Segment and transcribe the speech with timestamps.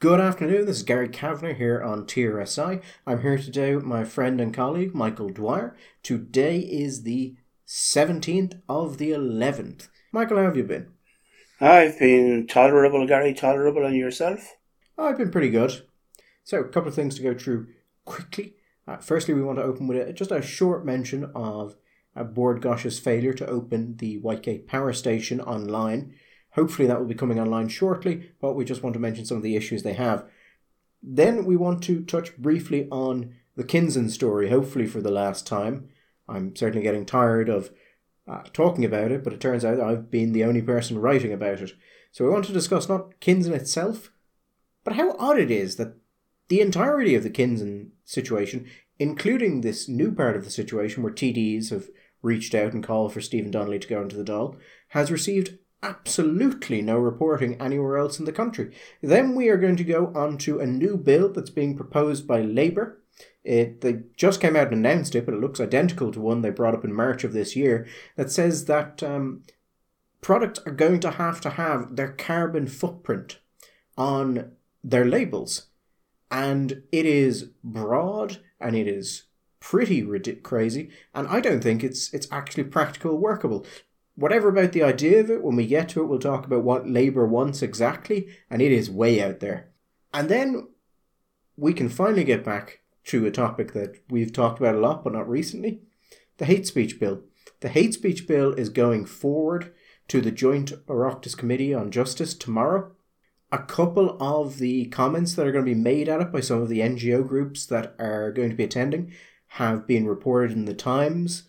[0.00, 2.80] Good afternoon, this is Gary Kavanagh here on TRSI.
[3.06, 5.76] I'm here today with my friend and colleague Michael Dwyer.
[6.02, 7.36] Today is the
[7.68, 9.88] 17th of the 11th.
[10.10, 10.88] Michael, how have you been?
[11.60, 14.56] I've been tolerable, Gary, tolerable, and yourself?
[14.96, 15.82] I've been pretty good.
[16.44, 17.66] So, a couple of things to go through
[18.06, 18.54] quickly.
[18.88, 21.76] Uh, firstly, we want to open with a, just a short mention of
[22.16, 26.14] uh, Bord Gáis's failure to open the Whitegate power station online.
[26.54, 29.42] Hopefully, that will be coming online shortly, but we just want to mention some of
[29.42, 30.24] the issues they have.
[31.02, 35.88] Then, we want to touch briefly on the Kinzen story, hopefully for the last time.
[36.28, 37.70] I'm certainly getting tired of
[38.28, 41.60] uh, talking about it, but it turns out I've been the only person writing about
[41.60, 41.72] it.
[42.10, 44.12] So, we want to discuss not Kinzen itself,
[44.82, 45.96] but how odd it is that
[46.48, 48.66] the entirety of the Kinzen situation,
[48.98, 51.88] including this new part of the situation where TDs have
[52.22, 54.56] reached out and called for Stephen Donnelly to go into the Dáil,
[54.88, 58.74] has received absolutely no reporting anywhere else in the country.
[59.02, 62.42] Then we are going to go on to a new bill that's being proposed by
[62.42, 63.00] Labour.
[63.42, 66.50] It they just came out and announced it, but it looks identical to one they
[66.50, 69.42] brought up in March of this year that says that um,
[70.20, 73.38] products are going to have to have their carbon footprint
[73.96, 74.52] on
[74.84, 75.66] their labels
[76.30, 79.24] and it is broad and it is
[79.58, 80.02] pretty
[80.36, 83.66] crazy, and I don't think it's it's actually practical workable.
[84.16, 86.88] Whatever about the idea of it, when we get to it, we'll talk about what
[86.88, 89.70] Labour wants exactly, and it is way out there.
[90.12, 90.68] And then
[91.56, 95.12] we can finally get back to a topic that we've talked about a lot, but
[95.12, 95.82] not recently
[96.38, 97.22] the hate speech bill.
[97.60, 99.72] The hate speech bill is going forward
[100.08, 102.92] to the Joint Oireachtas Committee on Justice tomorrow
[103.52, 106.62] a couple of the comments that are going to be made at it by some
[106.62, 109.12] of the NGO groups that are going to be attending
[109.54, 111.44] have been reported in the Times.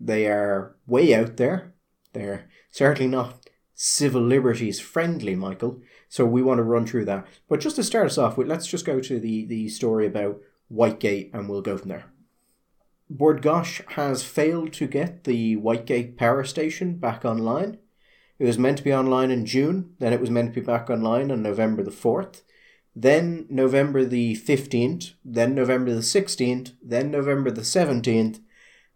[0.00, 1.71] They are way out there.
[2.12, 5.80] They're certainly not civil liberties friendly, Michael.
[6.08, 7.26] So we want to run through that.
[7.48, 10.40] But just to start us off with, let's just go to the, the story about
[10.70, 12.12] Whitegate and we'll go from there.
[13.10, 17.78] Bord Gáis has failed to get the Whitegate power station back online.
[18.38, 20.88] It was meant to be online in June, then it was meant to be back
[20.88, 22.42] online on November the 4th,
[22.96, 28.40] then November the 15th, then November the 16th, then November the 17th,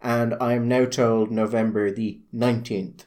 [0.01, 3.05] and I am now told November the 19th.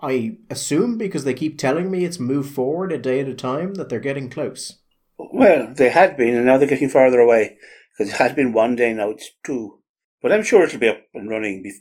[0.00, 3.74] I assume because they keep telling me it's moved forward a day at a time
[3.74, 4.80] that they're getting close.
[5.18, 7.56] Well, they had been, and now they're getting farther away.
[7.96, 9.78] Because it had been one day, now it's two.
[10.20, 11.80] But I'm sure it'll be up and running, be-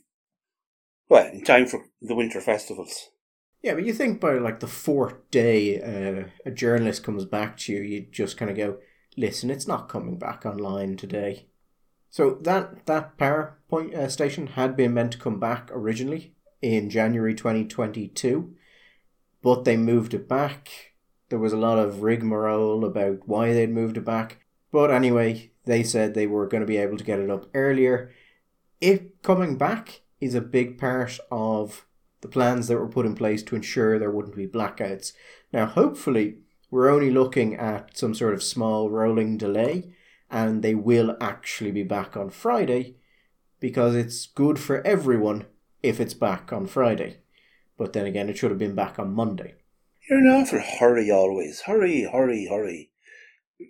[1.10, 3.10] well, in time for the winter festivals.
[3.62, 7.74] Yeah, but you think by like the fourth day uh, a journalist comes back to
[7.74, 8.78] you, you just kind of go,
[9.18, 11.48] listen, it's not coming back online today.
[12.10, 16.90] So that that power point uh, station had been meant to come back originally in
[16.90, 18.56] January 2022,
[19.42, 20.94] but they moved it back.
[21.28, 24.46] There was a lot of rigmarole about why they'd moved it back.
[24.72, 28.14] But anyway, they said they were going to be able to get it up earlier.
[28.80, 31.86] It coming back is a big part of
[32.22, 35.12] the plans that were put in place to ensure there wouldn't be blackouts.
[35.52, 36.38] Now, hopefully,
[36.72, 39.92] we're only looking at some sort of small rolling delay
[40.32, 42.96] and they will actually be back on Friday
[43.60, 45.46] because it's good for everyone
[45.82, 47.18] if it's back on Friday.
[47.78, 49.56] But then again, it should have been back on Monday.
[50.10, 51.62] You're in awful hurry always.
[51.62, 52.92] Hurry, hurry, hurry.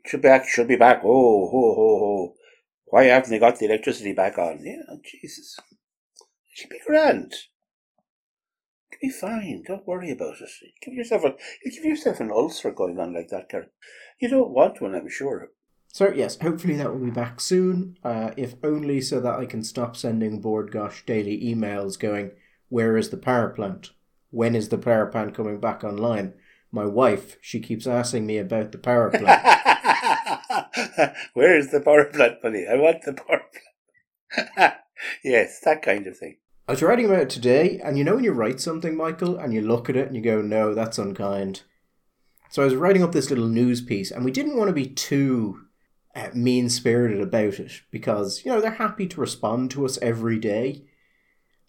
[0.05, 1.01] Should be back, should be back.
[1.03, 2.33] Oh, ho, ho, ho.
[2.85, 4.63] Why haven't they got the electricity back on?
[4.63, 5.57] Yeah, Jesus.
[6.19, 7.33] It should be grand
[8.91, 9.63] It'll be fine.
[9.67, 10.49] Don't worry about it.
[10.81, 13.69] Give yourself a give yourself an ulcer going on like that, Karen.
[14.19, 15.49] You don't want one, I'm sure.
[15.95, 17.97] So yes, hopefully that will be back soon.
[18.03, 22.31] Uh, if only so that I can stop sending Bord Gáis daily emails going,
[22.67, 23.91] "Where is the power plant?
[24.29, 26.33] When is the power plant coming back online?"
[26.69, 29.41] My wife, she keeps asking me about the power plant.
[31.33, 32.67] Where is the power plant, buddy?
[32.67, 33.43] I want the power
[34.51, 34.73] plant.
[35.23, 36.35] yes, that kind of thing.
[36.67, 39.53] I was writing about it today, and you know when you write something, Michael, and
[39.53, 41.61] you look at it and you go, no, that's unkind.
[42.49, 44.87] So I was writing up this little news piece, and we didn't want to be
[44.87, 45.64] too
[46.33, 50.85] mean spirited about it because, you know, they're happy to respond to us every day.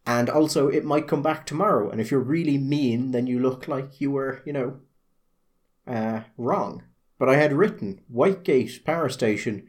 [0.06, 3.66] And also, it might come back tomorrow, and if you're really mean, then you look
[3.66, 4.78] like you were, you know,
[5.86, 6.84] uh, wrong.
[7.18, 9.66] But I had written Whitegate Power Station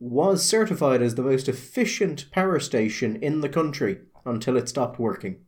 [0.00, 5.44] was certified as the most efficient power station in the country until it stopped working.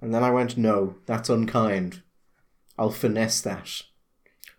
[0.00, 2.02] And then I went, no, that's unkind.
[2.78, 3.82] I'll finesse that.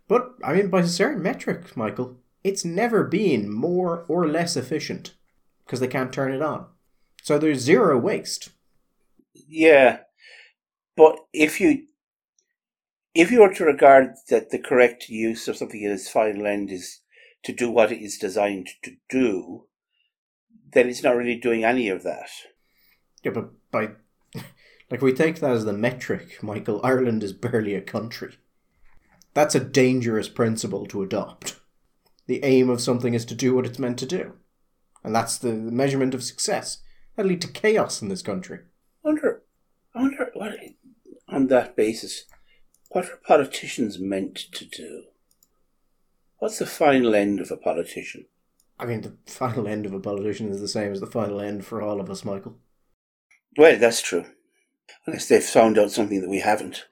[0.07, 5.16] But, I mean, by certain metrics, Michael, it's never been more or less efficient
[5.66, 6.68] because they can't turn it on.
[7.24, 8.50] So there's zero waste.
[9.34, 10.02] Yeah.
[10.96, 11.88] But if you
[13.16, 16.72] if you were to regard that the correct use of something in its final end
[16.72, 17.02] is
[17.46, 19.66] to do what it is designed to do,
[20.72, 22.30] then it's not really doing any of that.
[23.24, 23.90] Yeah, but by
[24.92, 28.36] like we take that as the metric, Michael, Ireland is barely a country.
[29.34, 31.60] That's a dangerous principle to adopt.
[32.27, 34.33] The aim of something is to do what it's meant to do.
[35.04, 36.80] And that's the, the measurement of success.
[37.16, 38.60] That'll lead to chaos in this country.
[39.04, 39.44] I wonder,
[39.94, 40.54] I wonder what,
[41.27, 42.25] on that basis,
[42.89, 45.04] what are politicians meant to do?
[46.39, 48.25] What's the final end of a politician?
[48.80, 51.66] I mean, the final end of a politician is the same as the final end
[51.66, 52.57] for all of us, Michael.
[53.57, 54.25] Well, that's true.
[55.06, 56.86] Unless they've found out something that we haven't,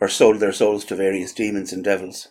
[0.00, 2.28] or sold their souls to various demons and devils.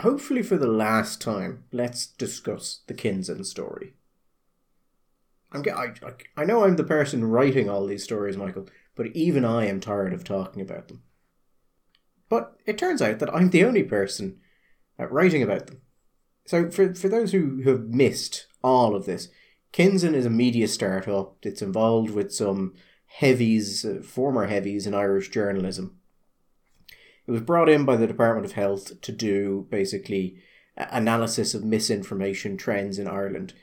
[0.00, 3.94] Hopefully, for the last time, let's discuss the Kinzen story.
[5.52, 5.92] I'm I,
[6.36, 10.12] I, know I'm the person writing all these stories, Michael, but even I am tired
[10.12, 11.02] of talking about them.
[12.28, 14.40] But it turns out that I'm the only person
[14.98, 15.80] writing about them.
[16.46, 19.28] So, for, for those who have missed all of this,
[19.72, 22.74] Kinzen is a media startup that's involved with some
[23.06, 25.95] heavies, uh, former heavies in Irish journalism.
[27.26, 30.36] It was brought in by the Department of Health to do basically
[30.76, 33.54] analysis of misinformation trends in Ireland.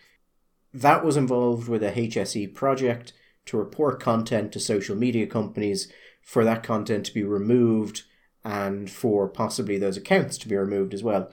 [0.74, 3.14] That was involved with a HSE project
[3.46, 8.04] to report content to social media companies for that content to be removed
[8.44, 11.32] and for possibly those accounts to be removed as well.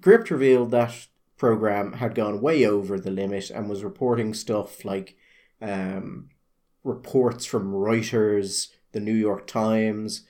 [0.00, 5.16] Gript revealed that program had gone way over the limit and was reporting stuff like
[5.60, 6.28] um,
[6.84, 10.26] reports from Reuters, the New York Times.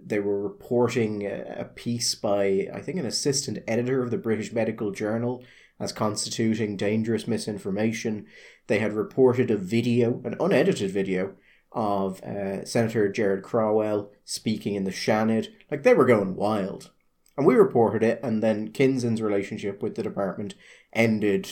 [0.00, 4.90] They were reporting a piece by, I think, an assistant editor of the British Medical
[4.90, 5.44] Journal
[5.80, 8.26] as constituting dangerous misinformation.
[8.66, 11.34] They had reported a video, an unedited video,
[11.72, 15.48] of uh, Senator Gerard Craughwell speaking in the Seanad.
[15.70, 16.90] Like they were going wild.
[17.36, 20.54] And we reported it, and then Kinzen's relationship with the department
[20.92, 21.48] ended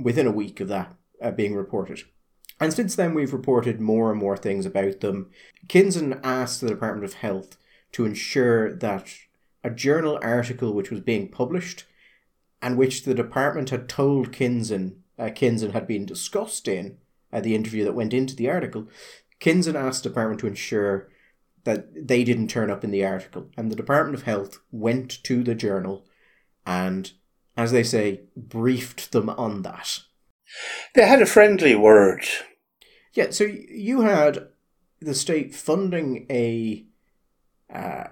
[0.00, 2.02] within a week of that uh, being reported.
[2.60, 5.30] And since then, we've reported more and more things about them.
[5.66, 7.56] Kinzen asked the Department of Health
[7.94, 9.14] to ensure that
[9.62, 11.84] a journal article which was being published
[12.60, 15.30] and which the department had told Kinzen, uh,
[15.72, 16.98] had been discussed in
[17.32, 18.88] uh, the interview that went into the article,
[19.40, 21.08] Kinzen asked the department to ensure
[21.62, 23.48] that they didn't turn up in the article.
[23.56, 26.04] And the Department of Health went to the journal
[26.66, 27.12] and,
[27.56, 30.00] as they say, briefed them on that.
[30.94, 32.24] They had a friendly word.
[33.12, 34.48] Yeah, so you had
[35.00, 36.86] the state funding a
[37.74, 38.04] uh,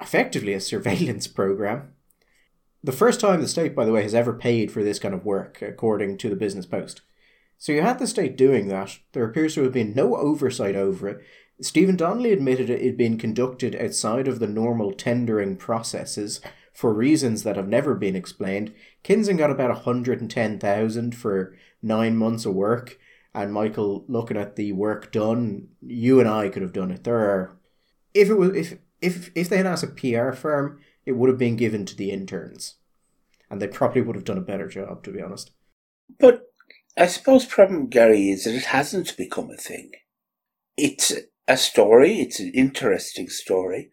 [0.00, 1.92] effectively a surveillance program.
[2.82, 5.24] The first time the state, by the way, has ever paid for this kind of
[5.24, 7.00] work, according to the Business Post.
[7.56, 8.98] So you had the state doing that.
[9.12, 11.24] There appears to have been no oversight over it.
[11.60, 16.40] Stephen Donnelly admitted it had been conducted outside of the normal tendering processes
[16.74, 18.74] for reasons that have never been explained.
[19.04, 22.98] Kinzen got about 110,000 for nine months of work.
[23.32, 27.04] And Michael, looking at the work done, you and I could have done it.
[27.04, 27.56] There are,
[28.12, 31.38] if it was, if if if they had asked a PR firm, it would have
[31.38, 32.76] been given to the interns,
[33.50, 35.50] and they probably would have done a better job, to be honest.
[36.18, 36.42] But
[36.96, 39.90] I suppose problem, Gary, is that it hasn't become a thing.
[40.76, 41.12] It's
[41.46, 42.20] a story.
[42.20, 43.90] It's an interesting story.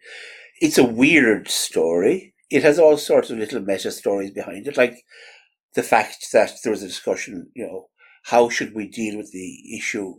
[0.60, 2.34] It's a weird story.
[2.50, 5.04] It has all sorts of little meta stories behind it, like
[5.74, 7.88] the fact that there was a discussion, you know,
[8.24, 10.14] how should we deal with the issue?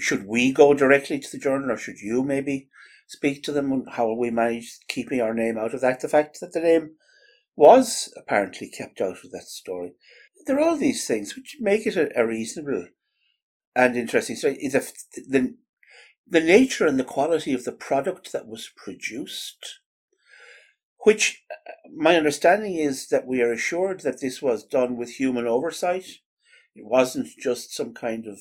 [0.00, 2.68] Should we go directly to the journal or should you maybe
[3.06, 3.84] speak to them?
[3.92, 6.00] How will we manage keeping our name out of that?
[6.00, 6.96] The fact that the name
[7.56, 9.94] was apparently kept out of that story.
[10.46, 12.88] There are all these things which make it a, a reasonable
[13.74, 14.58] and interesting story.
[14.60, 14.72] Is
[15.28, 15.54] the
[16.28, 19.80] the nature and the quality of the product that was produced,
[21.04, 25.46] which uh, my understanding is that we are assured that this was done with human
[25.46, 26.06] oversight.
[26.74, 28.40] It wasn't just some kind of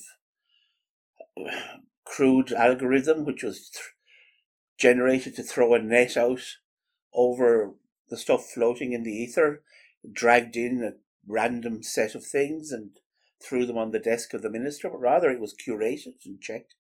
[1.38, 3.95] uh, crude algorithm which was th-
[4.78, 6.58] generated to throw a net out
[7.14, 7.74] over
[8.10, 9.64] the stuff floating in the ether,
[10.12, 10.94] dragged in a
[11.28, 12.92] random set of things and
[13.42, 16.76] threw them on the desk of the minister, but rather it was curated and checked.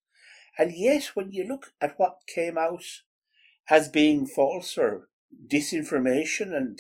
[0.58, 2.86] And yet, when you look at what came out
[3.70, 5.10] as being false or
[5.48, 6.80] disinformation, and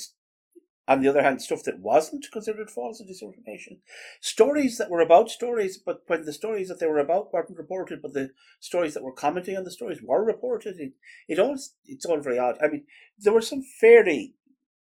[0.87, 3.77] on the other hand, stuff that wasn't considered false or disinformation,
[4.21, 8.01] stories that were about stories, but when the stories that they were about weren't reported,
[8.01, 10.93] but the stories that were commenting on the stories were reported, it,
[11.27, 12.57] it all it's all very odd.
[12.61, 12.85] I mean,
[13.17, 14.35] there were some fairly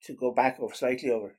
[0.05, 1.37] to go back over slightly over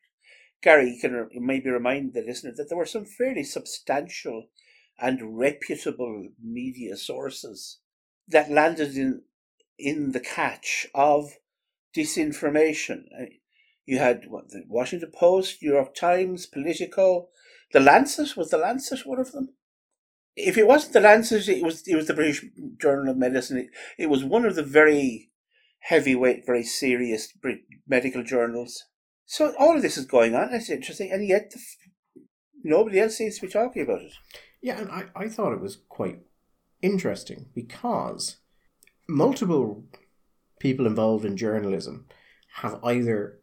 [0.62, 4.48] Gary, you can maybe remind the listener that there were some fairly substantial
[5.00, 7.80] and reputable media sources
[8.28, 9.22] that landed in
[9.78, 11.38] in the catch of
[11.96, 13.06] disinformation.
[13.88, 17.30] You had what, the Washington Post, New York Times, Politico,
[17.72, 18.36] the Lancet.
[18.36, 19.56] Was the Lancet one of them?
[20.36, 22.46] If it wasn't the Lancet, it was it was the British
[22.80, 23.58] Journal of Medicine.
[23.58, 25.32] It, it was one of the very
[25.80, 27.34] heavyweight, very serious
[27.88, 28.84] medical journals.
[29.26, 30.54] So all of this is going on.
[30.54, 32.22] It's interesting, and yet the,
[32.64, 34.14] nobody else seems to be talking about it.
[34.62, 36.20] Yeah, and I, I thought it was quite
[36.82, 38.38] interesting because
[39.08, 39.86] multiple
[40.60, 42.06] people involved in journalism
[42.56, 43.40] have either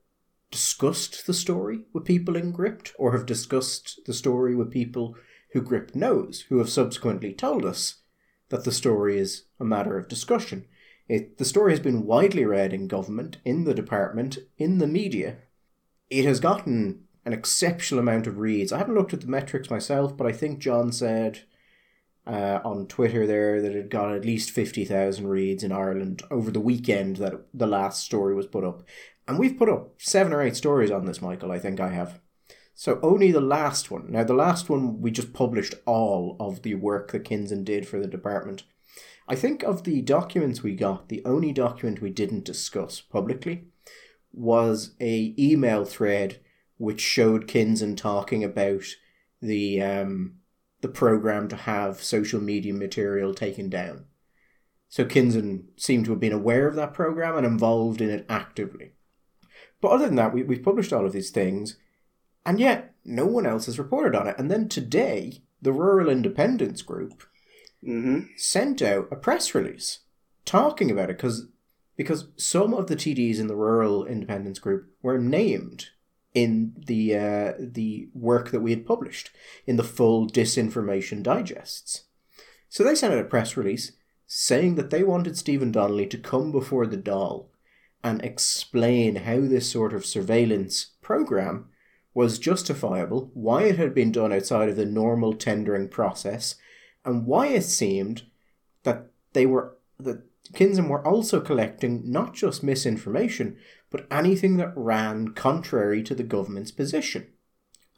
[0.55, 5.17] discussed the story with people in Gript or have discussed the story with people
[5.53, 8.03] who Gript knows, who have subsequently told us
[8.51, 10.67] that the story is a matter of discussion.
[11.09, 15.39] It, the story has been widely read in government, in the department, in the media.
[16.09, 18.73] It has gotten an exceptional amount of reads.
[18.73, 21.41] I haven't looked at the metrics myself, but I think John said
[22.29, 26.61] uh, on Twitter there that it got at least 50,000 reads in Ireland over the
[26.61, 28.85] weekend that the last story was put up.
[29.27, 32.21] And we've put up seven or eight stories on this, Michael, I think I have.
[32.75, 34.11] So only the last one.
[34.11, 38.01] Now, the last one, we just published all of the work that Kinzen did for
[38.01, 38.65] the department.
[39.27, 43.69] I think of the documents we got, the only document we didn't discuss publicly
[44.33, 46.41] was a email thread
[46.77, 48.83] which showed Kinzen talking about
[49.41, 50.37] the um,
[50.81, 54.07] the program to have social media material taken down.
[54.89, 58.94] So Kinzen seemed to have been aware of that program and involved in it actively.
[59.85, 61.77] But other than that, we, we've published all of these things,
[62.47, 64.35] and yet no one else has reported on it.
[64.39, 67.23] And then today, the Rural Independence Group
[67.87, 68.21] mm-hmm.
[68.35, 69.99] sent out a press release
[70.47, 71.49] talking about it because
[71.99, 75.91] because some of the TDs in the Rural Independence Group were named
[76.33, 79.33] in the uh, the work that we had published
[79.67, 82.05] in the full disinformation digests.
[82.71, 83.93] So they sent out a press release
[84.27, 87.49] saying that they wanted Stephen Donnelly to come before the Dáil
[88.05, 91.71] and explain how this sort of surveillance program
[92.13, 96.57] was justifiable, why it had been done outside of the normal tendering process,
[97.05, 98.23] and why it seemed
[98.83, 103.57] that they were that Kinzen were also collecting not just misinformation,
[103.91, 107.29] but anything that ran contrary to the government's position.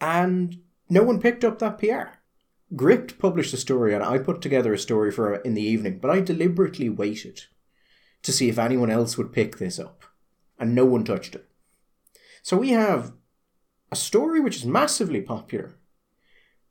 [0.00, 2.18] And no one picked up that PR.
[2.76, 6.10] Gript published a story, and I put together a story for in the evening, but
[6.10, 7.42] I deliberately waited
[8.26, 10.04] to see if anyone else would pick this up,
[10.58, 11.48] and no one touched it.
[12.42, 13.12] So we have
[13.92, 15.76] a story which is massively popular,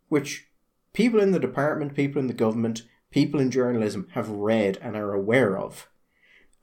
[0.09, 0.50] which
[0.91, 5.13] people in the department, people in the government, people in journalism have read and are
[5.13, 5.88] aware of.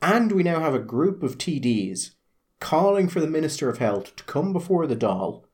[0.03, 2.11] And we now have a group of TDs
[2.61, 5.45] calling for the Minister of Health to come before the Dáil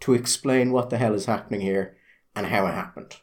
[0.00, 1.96] to explain what the hell is happening here
[2.36, 3.16] and how it happened.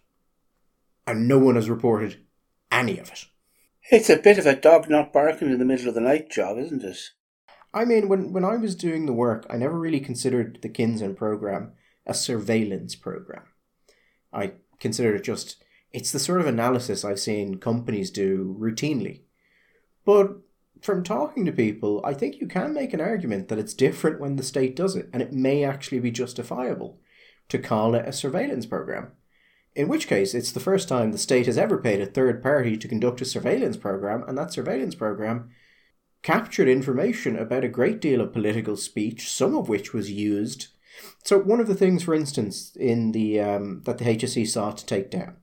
[1.05, 2.25] And no one has reported
[2.71, 3.25] any of it.
[3.91, 6.59] It's a bit of a dog not barking in the middle of the night job,
[6.59, 6.99] isn't it?
[7.73, 11.15] I mean, when, when I was doing the work, I never really considered the Kinzen
[11.15, 11.73] program
[12.05, 13.43] a surveillance program.
[14.31, 19.21] I considered it just, it's the sort of analysis I've seen companies do routinely.
[20.05, 20.37] But
[20.81, 24.35] from talking to people, I think you can make an argument that it's different when
[24.35, 26.99] the state does it, and it may actually be justifiable
[27.49, 29.13] to call it a surveillance program.
[29.75, 32.75] In which case, it's the first time the state has ever paid a third party
[32.77, 35.49] to conduct a surveillance program, and that surveillance program
[36.21, 40.67] captured information about a great deal of political speech, some of which was used.
[41.23, 44.85] So, one of the things, for instance, in the um, that the HSE sought to
[44.85, 45.37] take down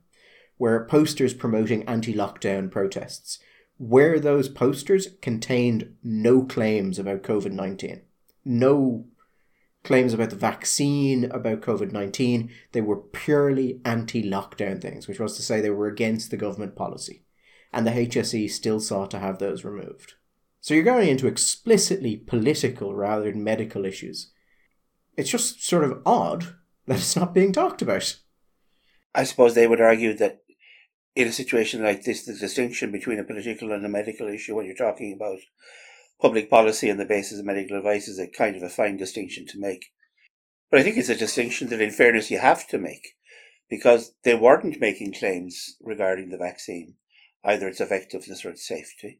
[0.59, 3.39] were posters promoting anti-lockdown protests
[3.77, 8.01] where those posters contained no claims about COVID 19,
[8.43, 9.05] no
[9.87, 12.51] claims about the vaccine, about COVID 19.
[12.73, 16.75] They were purely anti lockdown things, which was to say they were against the government
[16.75, 17.23] policy.
[17.71, 20.15] And the HSE still sought to have those removed.
[20.59, 24.31] So you're going into explicitly political rather than medical issues.
[25.15, 28.17] It's just sort of odd that it's not being talked about.
[29.15, 30.41] I suppose they would argue that
[31.15, 34.65] in a situation like this, the distinction between a political and a medical issue, when
[34.65, 35.39] you're talking about
[36.21, 39.45] public policy and the basis of medical advice, is a kind of a fine distinction
[39.47, 39.87] to make.
[40.69, 43.15] But I think it's a distinction that, in fairness, you have to make
[43.69, 46.95] because they weren't making claims regarding the vaccine,
[47.43, 49.19] either its effectiveness or its safety.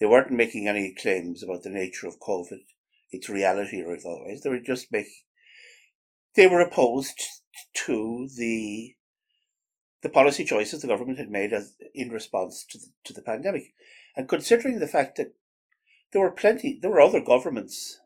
[0.00, 2.60] They weren't making any claims about the nature of COVID,
[3.10, 4.42] its reality or otherwise.
[4.42, 5.12] They were just making,
[6.34, 7.20] they were opposed
[7.86, 8.94] to the
[10.02, 13.72] the policy choices the government had made as, in response to the, to the pandemic.
[14.16, 15.34] And considering the fact that
[16.12, 18.00] there were plenty, there were other governments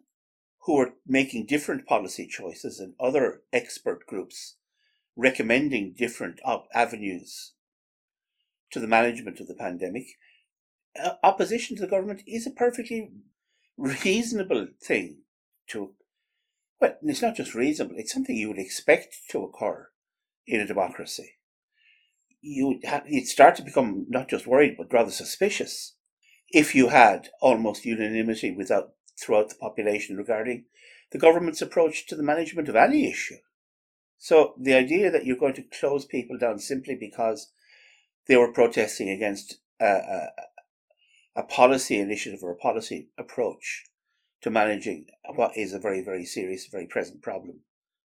[0.65, 4.57] who were making different policy choices and other expert groups
[5.17, 7.53] recommending different op- avenues
[8.71, 10.05] to the management of the pandemic,
[11.03, 13.11] uh, opposition to the government is a perfectly
[13.77, 15.19] reasonable thing
[15.69, 15.95] to,
[16.81, 19.89] well, it's not just reasonable, it's something you would expect to occur
[20.47, 21.35] in a democracy.
[22.41, 25.96] You'd, ha- you'd start to become not just worried, but rather suspicious
[26.57, 30.65] if you had almost unanimity without throughout the population regarding
[31.11, 33.37] the government's approach to the management of any issue.
[34.17, 37.51] So the idea that you're going to close people down simply because
[38.27, 40.31] they were protesting against a, a,
[41.37, 43.85] a policy initiative or a policy approach
[44.41, 47.61] to managing what is a very, very serious, very present problem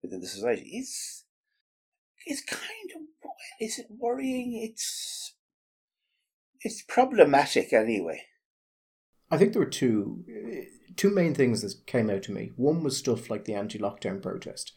[0.03, 1.25] within the society is
[2.27, 4.53] is kind of is it worrying?
[4.63, 5.33] It's
[6.61, 8.23] it's problematic anyway.
[9.35, 10.25] I think there were two
[10.97, 12.53] two main things that came out to me.
[12.55, 14.73] One was stuff like the anti-lockdown protest.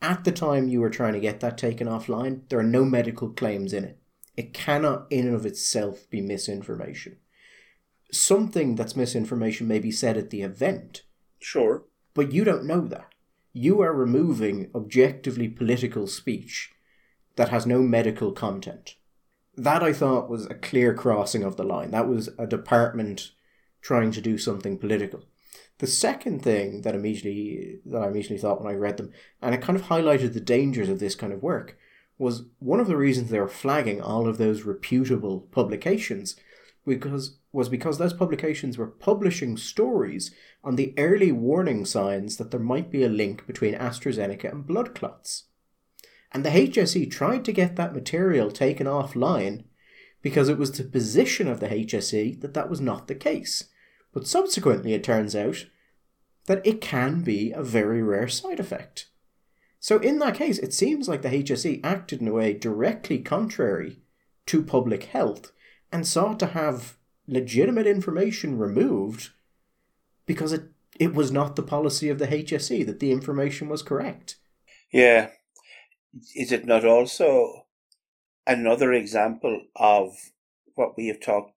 [0.00, 3.28] At the time you were trying to get that taken offline, there are no medical
[3.28, 3.98] claims in it.
[4.34, 7.18] It cannot in and of itself be misinformation.
[8.10, 11.02] Something that's misinformation may be said at the event.
[11.38, 11.84] Sure.
[12.14, 13.12] But you don't know that.
[13.52, 16.72] You are removing objectively political speech
[17.36, 18.94] that has no medical content.
[19.54, 21.90] That I thought was a clear crossing of the line.
[21.90, 23.32] That was a department
[23.88, 25.24] trying to do something political.
[25.78, 29.62] The second thing that immediately that I immediately thought when I read them, and it
[29.62, 31.78] kind of highlighted the dangers of this kind of work,
[32.18, 36.36] was one of the reasons they were flagging all of those reputable publications
[36.86, 42.60] because was because those publications were publishing stories on the early warning signs that there
[42.60, 45.44] might be a link between AstraZeneca and blood clots.
[46.30, 49.64] And the HSE tried to get that material taken offline
[50.20, 53.64] because it was the position of the HSE that that was not the case.
[54.18, 55.66] But subsequently, it turns out
[56.46, 59.06] that it can be a very rare side effect.
[59.78, 64.00] So, in that case, it seems like the HSE acted in a way directly contrary
[64.46, 65.52] to public health
[65.92, 66.96] and sought to have
[67.28, 69.30] legitimate information removed
[70.26, 70.64] because it,
[70.98, 74.34] it was not the policy of the HSE that the information was correct.
[74.92, 75.28] Yeah.
[76.34, 77.66] Is it not also
[78.48, 80.16] another example of
[80.74, 81.52] what we have talked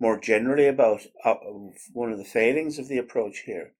[0.00, 1.34] more generally about uh,
[1.92, 3.74] one of the failings of the approach here,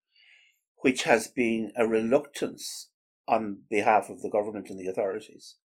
[0.83, 2.91] which has been a reluctance
[3.27, 5.57] on behalf of the government and the authorities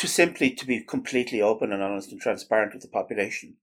[0.00, 3.56] to simply to be completely open and honest and transparent with the population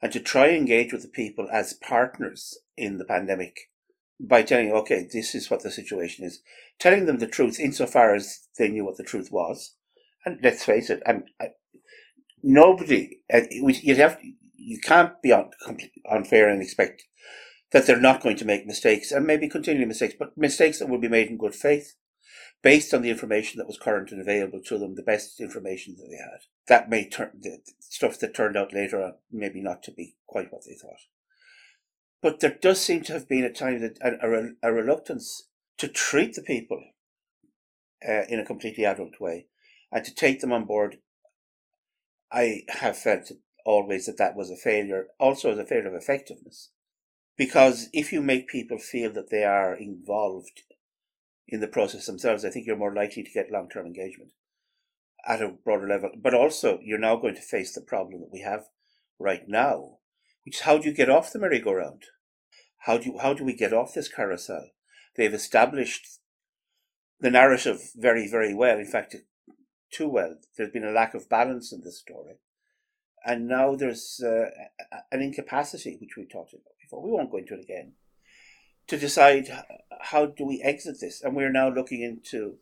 [0.00, 3.68] and to try and engage with the people as partners in the pandemic
[4.20, 6.40] by telling okay this is what the situation is
[6.78, 9.74] telling them the truth insofar as they knew what the truth was.
[10.24, 11.48] And let's face it I'm, I,
[12.44, 14.20] nobody uh, you have
[14.64, 15.50] you can't be un,
[16.10, 17.04] unfair and expect
[17.72, 20.98] that they're not going to make mistakes and maybe continue mistakes, but mistakes that will
[20.98, 21.94] be made in good faith
[22.62, 26.08] based on the information that was current and available to them, the best information that
[26.08, 26.40] they had.
[26.68, 30.52] That may turn the stuff that turned out later on maybe not to be quite
[30.52, 31.00] what they thought.
[32.22, 35.48] But there does seem to have been at times a, a, a reluctance
[35.78, 36.80] to treat the people
[38.08, 39.46] uh, in a completely adult way
[39.90, 40.98] and to take them on board.
[42.30, 43.32] I have felt
[43.64, 46.70] always that that was a failure, also as a failure of effectiveness.
[47.36, 50.62] Because if you make people feel that they are involved
[51.48, 54.30] in the process themselves, I think you're more likely to get long term engagement
[55.26, 56.10] at a broader level.
[56.20, 58.64] But also, you're now going to face the problem that we have
[59.18, 59.98] right now,
[60.44, 62.04] which is how do you get off the merry-go-round?
[62.80, 64.70] How do you, how do we get off this carousel?
[65.16, 66.18] They've established
[67.20, 68.78] the narrative very, very well.
[68.78, 69.14] In fact,
[69.92, 70.36] too well.
[70.56, 72.38] There's been a lack of balance in this story
[73.24, 74.50] and now there's uh,
[75.10, 77.02] an incapacity, which we talked about before.
[77.02, 77.92] We won't go into it again.
[78.88, 79.48] To decide
[80.00, 82.56] how do we exit this, and we're now looking into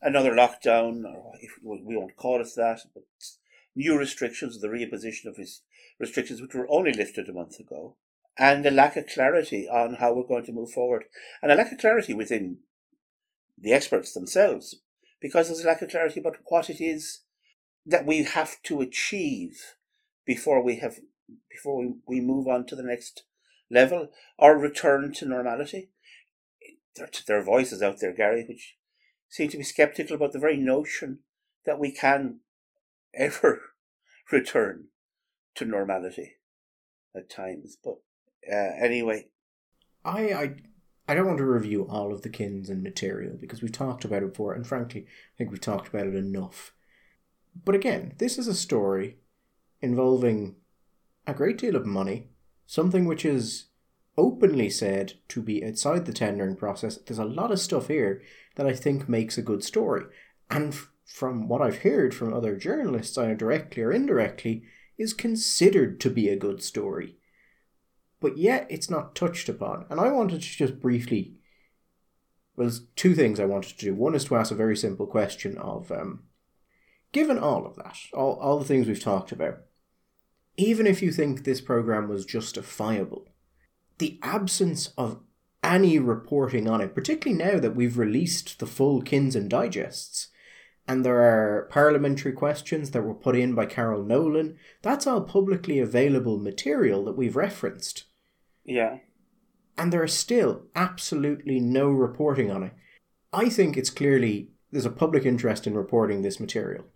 [0.00, 3.04] another lockdown, or if we won't call it that, but
[3.74, 5.62] new restrictions, the reimposition of his
[5.98, 7.96] restrictions, which were only lifted a month ago,
[8.38, 11.04] and a lack of clarity on how we're going to move forward,
[11.42, 12.58] and a lack of clarity within
[13.58, 14.76] the experts themselves,
[15.20, 17.20] because there's a lack of clarity about what it is
[17.88, 19.74] that we have to achieve
[20.26, 20.98] before we have
[21.50, 23.24] before we, we move on to the next
[23.70, 25.90] level or return to normality.
[26.96, 28.76] There, there are voices out there, Gary, which
[29.28, 31.20] seem to be skeptical about the very notion
[31.64, 32.40] that we can
[33.14, 33.60] ever
[34.30, 34.88] return
[35.54, 36.36] to normality
[37.16, 37.76] at times.
[37.82, 37.96] But
[38.50, 39.28] uh, anyway,
[40.04, 40.54] I, I
[41.08, 44.32] I don't want to review all of the Kinzen material because we've talked about it
[44.32, 46.74] before, and frankly, I think we've talked about it enough.
[47.64, 49.18] But again, this is a story
[49.80, 50.56] involving
[51.26, 52.28] a great deal of money,
[52.66, 53.66] something which is
[54.16, 56.96] openly said to be outside the tendering process.
[56.96, 58.22] There's a lot of stuff here
[58.56, 60.04] that I think makes a good story.
[60.50, 64.64] And from what I've heard from other journalists, either directly or indirectly,
[64.96, 67.16] is considered to be a good story.
[68.20, 69.86] but yet it's not touched upon.
[69.90, 71.34] And I wanted to just briefly.
[72.56, 73.94] Well, there's two things I wanted to do.
[73.94, 76.24] One is to ask a very simple question of, um,
[77.12, 79.58] given all of that, all, all the things we've talked about,
[80.56, 83.28] even if you think this program was justifiable,
[83.98, 85.20] the absence of
[85.62, 90.28] any reporting on it, particularly now that we've released the full Kinzen digests,
[90.88, 94.56] and there are parliamentary questions that were put in by Carol Nolan.
[94.80, 98.04] That's all publicly available material that we've referenced.
[98.64, 98.98] Yeah.
[99.76, 102.72] And there is still absolutely no reporting on it.
[103.34, 106.86] I think it's clearly there's a public interest in reporting this material,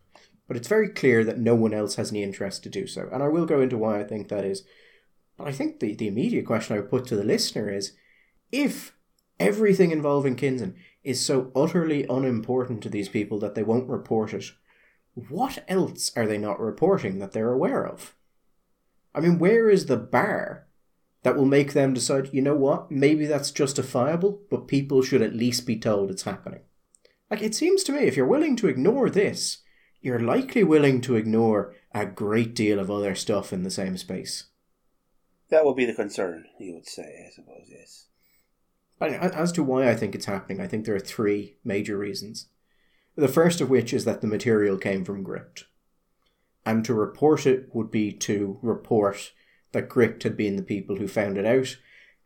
[0.52, 3.08] but it's very clear that no one else has any interest to do so.
[3.10, 4.64] And I will go into why I think that is.
[5.38, 7.92] But I think the, the immediate question I would put to the listener is
[8.50, 8.94] if
[9.40, 14.44] everything involving Kinzen is so utterly unimportant to these people that they won't report it,
[15.14, 18.14] what else are they not reporting that they're aware of?
[19.14, 20.66] I mean, where is the bar
[21.22, 25.34] that will make them decide, you know what, maybe that's justifiable, but people should at
[25.34, 26.60] least be told it's happening?
[27.30, 29.62] Like, it seems to me if you're willing to ignore this,
[30.02, 34.44] you're likely willing to ignore a great deal of other stuff in the same space.
[35.48, 38.06] That would be the concern, you would say, I suppose, yes.
[38.98, 42.48] But as to why I think it's happening, I think there are three major reasons.
[43.16, 45.64] The first of which is that the material came from Gript.
[46.64, 49.32] And to report it would be to report
[49.72, 51.76] that Gript had been the people who found it out.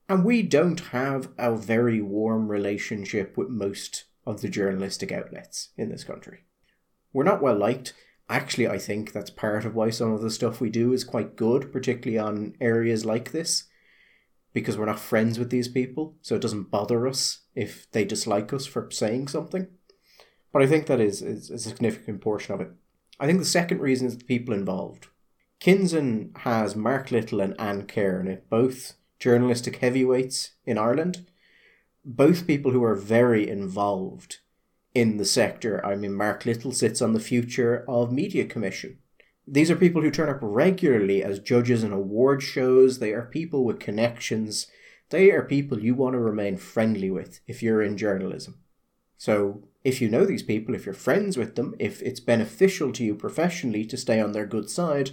[0.08, 5.88] And we don't have a very warm relationship with most of the journalistic outlets in
[5.88, 6.44] this country.
[7.16, 7.94] We're not well liked.
[8.28, 11.34] Actually, I think that's part of why some of the stuff we do is quite
[11.34, 13.64] good, particularly on areas like this,
[14.52, 18.52] because we're not friends with these people, so it doesn't bother us if they dislike
[18.52, 19.66] us for saying something.
[20.52, 22.68] But I think that is, is a significant portion of it.
[23.18, 25.06] I think the second reason is the people involved.
[25.58, 31.24] Kinzen has Mark Little and Áine Kerr both journalistic heavyweights in Ireland,
[32.04, 34.40] both people who are very involved
[34.96, 35.84] in the sector.
[35.84, 38.96] I mean, Mark Little sits on the Future of Media Commission.
[39.46, 42.98] These are people who turn up regularly as judges in award shows.
[42.98, 44.68] They are people with connections.
[45.10, 48.62] They are people you want to remain friendly with if you're in journalism.
[49.18, 53.04] So, if you know these people, if you're friends with them, if it's beneficial to
[53.04, 55.10] you professionally to stay on their good side,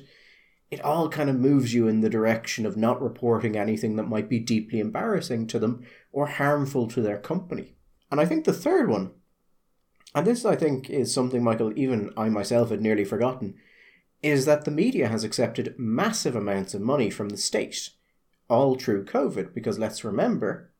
[0.71, 4.29] it all kind of moves you in the direction of not reporting anything that might
[4.29, 7.75] be deeply embarrassing to them or harmful to their company.
[8.09, 9.11] And I think the third one,
[10.15, 13.55] and this I think is something, Michael, even I myself had nearly forgotten,
[14.21, 17.89] is that the media has accepted massive amounts of money from the state,
[18.49, 20.71] all through COVID, because let's remember,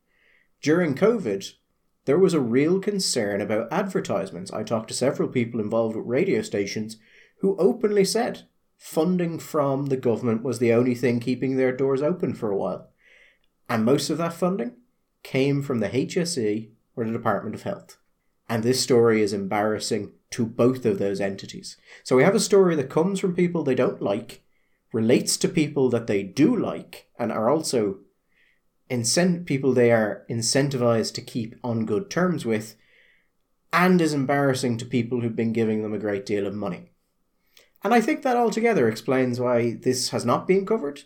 [0.62, 1.54] during COVID,
[2.06, 4.52] there was a real concern about advertisements.
[4.52, 6.98] I talked to several people involved with radio stations
[7.39, 8.43] who openly said
[8.78, 12.89] funding from the government was the only thing keeping their doors open for a while.
[13.69, 14.74] And most of that funding
[15.24, 17.98] came from the HSE or the Department of Health.
[18.49, 21.77] And this story is embarrassing to both of those entities.
[22.03, 24.43] So we have a story that comes from people they don't like,
[24.91, 27.99] relates to people that they do like, and are also
[28.89, 32.75] incent people they are incentivized to keep on good terms with,
[33.71, 36.91] and is embarrassing to people who've been giving them a great deal of money.
[37.84, 41.03] And I think that altogether explains why this has not been covered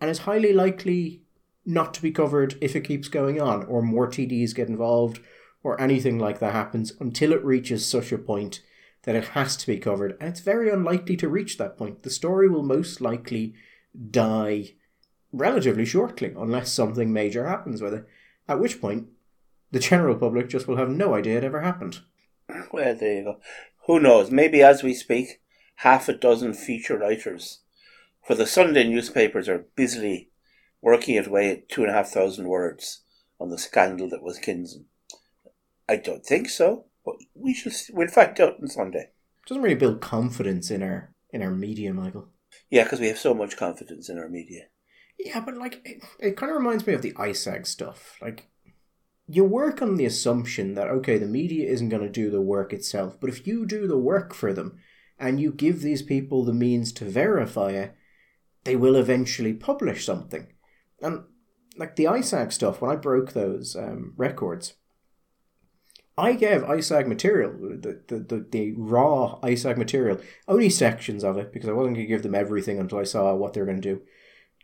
[0.00, 1.22] and is highly likely
[1.66, 5.20] not to be covered if it keeps going on or more TDs get involved
[5.62, 8.60] or anything like that happens until it reaches such a point
[9.02, 10.16] that it has to be covered.
[10.20, 12.02] And it's very unlikely to reach that point.
[12.02, 13.54] The story will most likely
[14.10, 14.74] die
[15.32, 18.06] relatively shortly unless something major happens with it,
[18.48, 19.08] at which point
[19.70, 22.00] the general public just will have no idea it ever happened.
[22.72, 23.40] Well, there you go.
[23.86, 24.30] Who knows?
[24.30, 25.40] Maybe as we speak,
[25.76, 27.60] half a dozen feature writers
[28.26, 30.30] for the Sunday newspapers are busily
[30.82, 33.02] working away at two and a half thousand words
[33.38, 34.84] on the scandal that was Kinzen.
[35.90, 39.10] I don't think so, but we shall we'll find out on Sunday.
[39.48, 42.28] Doesn't really build confidence in our in our media, Michael.
[42.70, 44.66] Yeah, because we have so much confidence in our media.
[45.18, 48.16] Yeah, but like it, it kind of reminds me of the ISAG stuff.
[48.22, 48.48] Like
[49.26, 52.72] you work on the assumption that okay, the media isn't going to do the work
[52.72, 54.78] itself, but if you do the work for them
[55.18, 57.96] and you give these people the means to verify it,
[58.62, 60.52] they will eventually publish something.
[61.02, 61.24] And
[61.76, 64.74] like the ISAG stuff, when I broke those um, records,
[66.18, 71.52] I gave ISAG material, the, the, the, the raw ISAG material, only sections of it,
[71.52, 73.80] because I wasn't going to give them everything until I saw what they were going
[73.80, 74.02] to do,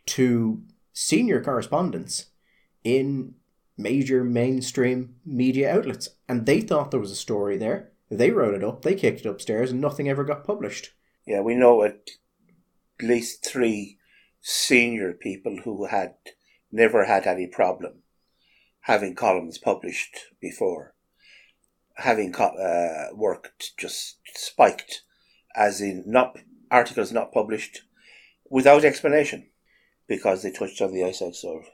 [0.07, 0.61] to
[0.93, 2.27] senior correspondents
[2.83, 3.35] in
[3.77, 6.09] major mainstream media outlets.
[6.27, 7.91] And they thought there was a story there.
[8.09, 10.93] They wrote it up, they kicked it upstairs, and nothing ever got published.
[11.25, 12.11] Yeah, we know at
[13.01, 13.97] least three
[14.41, 16.15] senior people who had
[16.71, 18.03] never had any problem
[18.81, 20.95] having columns published before.
[21.97, 25.01] Having co- uh, worked just spiked,
[25.55, 26.37] as in not
[26.69, 27.81] articles not published
[28.49, 29.47] without explanation
[30.07, 31.69] because they touched on the ISAG serve.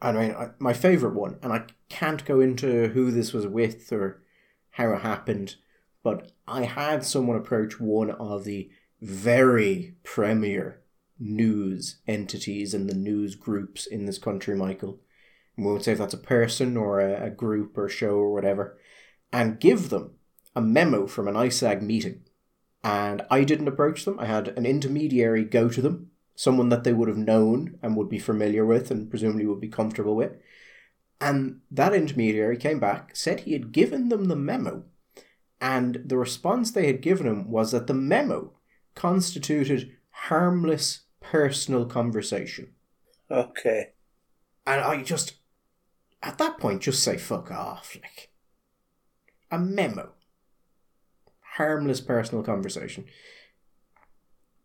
[0.00, 3.92] I mean, I, my favourite one, and I can't go into who this was with
[3.92, 4.22] or
[4.70, 5.56] how it happened,
[6.02, 10.82] but I had someone approach one of the very premier
[11.18, 15.00] news entities and the news groups in this country, Michael.
[15.56, 18.78] we won't say if that's a person or a, a group or show or whatever,
[19.32, 20.12] and give them
[20.54, 22.22] a memo from an ISAG meeting.
[22.82, 24.18] And I didn't approach them.
[24.18, 28.08] I had an intermediary go to them, someone that they would have known and would
[28.08, 30.32] be familiar with and presumably would be comfortable with.
[31.20, 34.84] And that intermediary came back, said he had given them the memo,
[35.60, 38.52] and the response they had given him was that the memo
[38.94, 42.72] constituted harmless personal conversation.
[43.30, 43.92] Okay.
[44.66, 45.34] And I just,
[46.22, 47.96] at that point, just say fuck off.
[47.96, 48.30] Like,
[49.56, 50.12] a memo.
[51.56, 53.06] Harmless personal conversation.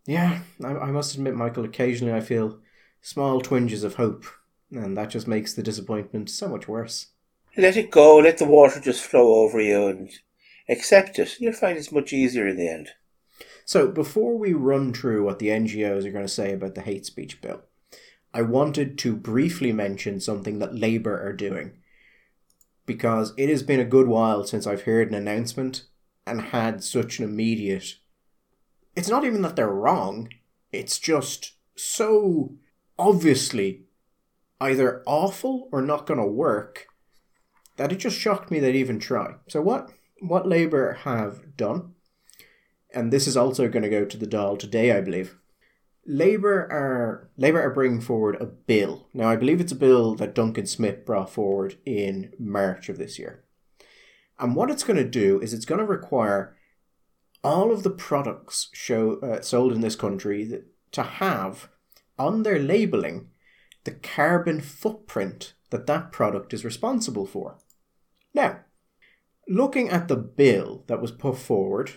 [0.06, 2.60] Yeah, I, I must admit, Michael, occasionally I feel
[3.02, 4.26] small twinges of hope,
[4.72, 7.08] and that just makes the disappointment so much worse.
[7.56, 10.10] Let it go, let the water just flow over you and
[10.68, 11.40] accept it.
[11.40, 12.90] You'll find it's much easier in the end.
[13.64, 17.06] So, before we run through what the NGOs are going to say about the hate
[17.06, 17.62] speech bill,
[18.34, 21.78] I wanted to briefly mention something that Labour are doing.
[22.92, 25.86] Because it has been a good while since I've heard an announcement
[26.26, 27.96] and had such an immediate.
[28.96, 30.30] It's not even that they're wrong,
[30.72, 32.56] it's just so
[33.00, 33.84] obviously
[34.60, 36.88] either awful or not going to work
[37.78, 39.36] that it just shocked me they'd even try.
[39.48, 41.96] So, what, what Labour have done
[42.94, 45.38] and this is also going to go to the Dáil today, I believe.
[46.06, 49.08] Labour are Labour are bringing forward a bill.
[49.14, 53.20] Now, I believe it's a bill that Duncan Smith brought forward in March of this
[53.20, 53.44] year.
[54.40, 56.58] And what it's going to do is it's going to require
[57.44, 61.70] all of the products show uh, sold in this country that, to have
[62.18, 63.30] on their labeling
[63.84, 67.58] the carbon footprint that that product is responsible for.
[68.34, 68.62] Now,
[69.48, 71.92] looking at the bill that was put forward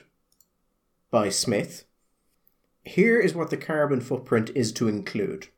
[1.11, 1.85] by Smith.
[2.85, 5.49] Here is what the carbon footprint is to include.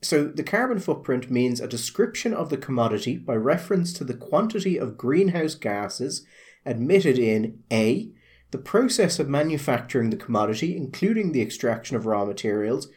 [0.00, 4.78] So, the carbon footprint means a description of the commodity by reference to the quantity
[4.78, 6.26] of greenhouse gases
[6.64, 8.12] admitted in A.
[8.50, 12.88] The process of manufacturing the commodity, including the extraction of raw materials,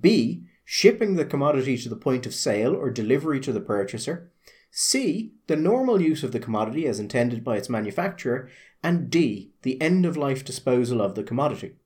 [0.00, 0.44] B.
[0.64, 4.30] Shipping the commodity to the point of sale or delivery to the purchaser,
[4.70, 5.32] C.
[5.46, 8.50] The normal use of the commodity as intended by its manufacturer,
[8.82, 11.76] and D, the end of life disposal of the commodity.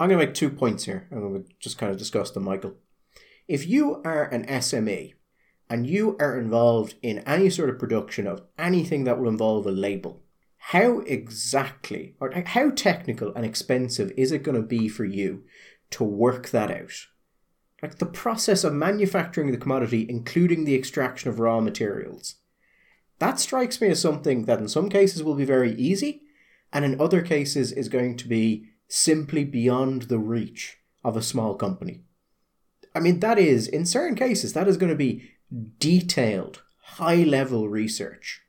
[0.00, 1.06] I'm going to make two points here.
[1.10, 2.74] I'm going to just kind of discuss them, Michael.
[3.48, 5.14] If you are an SME
[5.68, 9.70] and you are involved in any sort of production of anything that will involve a
[9.70, 10.22] label,
[10.56, 15.44] how exactly or how technical and expensive is it going to be for you
[15.90, 16.92] to work that out?
[17.82, 22.36] Like the process of manufacturing the commodity, including the extraction of raw materials.
[23.18, 26.22] That strikes me as something that in some cases will be very easy,
[26.72, 31.54] and in other cases is going to be simply beyond the reach of a small
[31.54, 32.02] company.
[32.94, 35.30] I mean, that is, in certain cases, that is going to be
[35.78, 38.42] detailed, high level research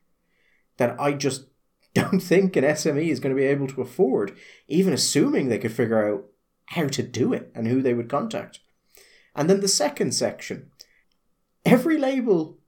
[0.75, 1.45] that I just
[1.93, 4.35] don't think an SME is going to be able to afford,
[4.67, 6.25] even assuming they could figure out
[6.67, 8.59] how to do it and who they would contact.
[9.35, 10.71] And then the second section
[11.65, 12.59] every label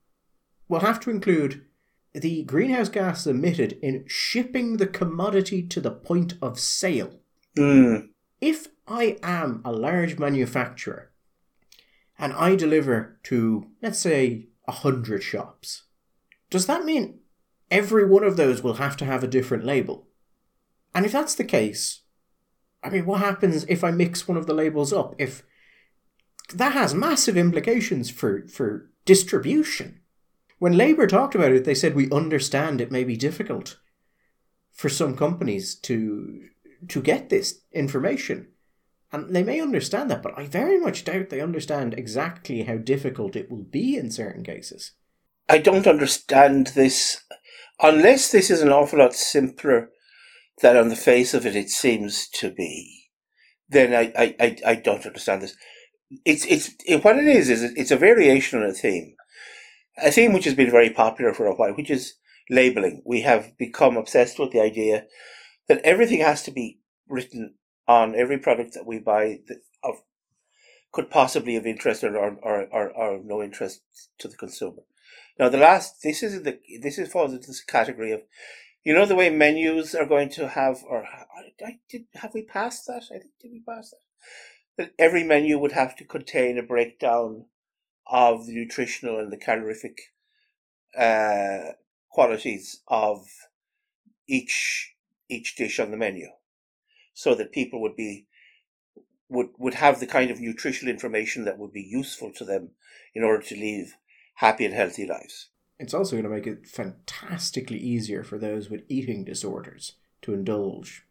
[0.70, 1.66] will have to include
[2.14, 7.20] the greenhouse gas emitted in shipping the commodity to the point of sale.
[7.58, 8.10] Mm.
[8.42, 11.12] If I am a large manufacturer
[12.20, 15.84] and I deliver to, let's say, a hundred shops,
[16.50, 17.20] does that mean
[17.72, 20.08] every one of those will have to have a different label?
[20.94, 22.02] And if that's the case,
[22.84, 25.16] I mean, what happens if I mix one of the labels up?
[25.18, 25.44] If
[26.54, 30.02] that has massive implications for, for distribution.
[30.60, 33.80] When Labour talked about it, they said we understand it may be difficult
[34.72, 36.44] for some companies to
[36.90, 38.50] to get this information.
[39.12, 43.36] And they may understand that, but I very much doubt they understand exactly how difficult
[43.36, 44.92] it will be in certain cases.
[45.48, 47.24] I don't understand this
[47.82, 49.90] unless this is an awful lot simpler
[50.62, 53.10] than on the face of it it seems to be.
[53.70, 55.56] Then I, I, I, I don't understand this.
[56.24, 59.16] It's it's it, what it is is it's a variation on a theme
[59.98, 62.16] a theme which has been very popular for a while, which is
[62.50, 63.02] labeling.
[63.06, 65.06] We have become obsessed with the idea
[65.68, 67.56] that everything has to be written
[67.88, 69.40] on every product that we buy
[69.84, 69.96] of
[70.92, 73.82] could possibly have interest or, or, or, or, no interest
[74.18, 74.82] to the consumer.
[75.38, 78.22] Now, the last, this is the, this is falls into this category of,
[78.86, 82.88] you know, the way menus are going to have, or I did, have we passed
[82.88, 83.04] that?
[83.14, 83.98] I think, did we pass that?
[84.78, 87.46] That every menu would have to contain a breakdown
[88.08, 89.98] of the nutritional and the calorific
[90.98, 91.74] uh,
[92.10, 93.26] qualities of
[94.30, 94.95] each
[95.30, 96.28] each dish on the menu,
[97.14, 98.28] so that people would be
[99.30, 102.72] would would have the kind of nutritional information that would be useful to them
[103.14, 103.96] in order to live
[104.36, 105.50] happy and healthy lives.
[105.80, 111.06] It's also going to make it fantastically easier for those with eating disorders to indulge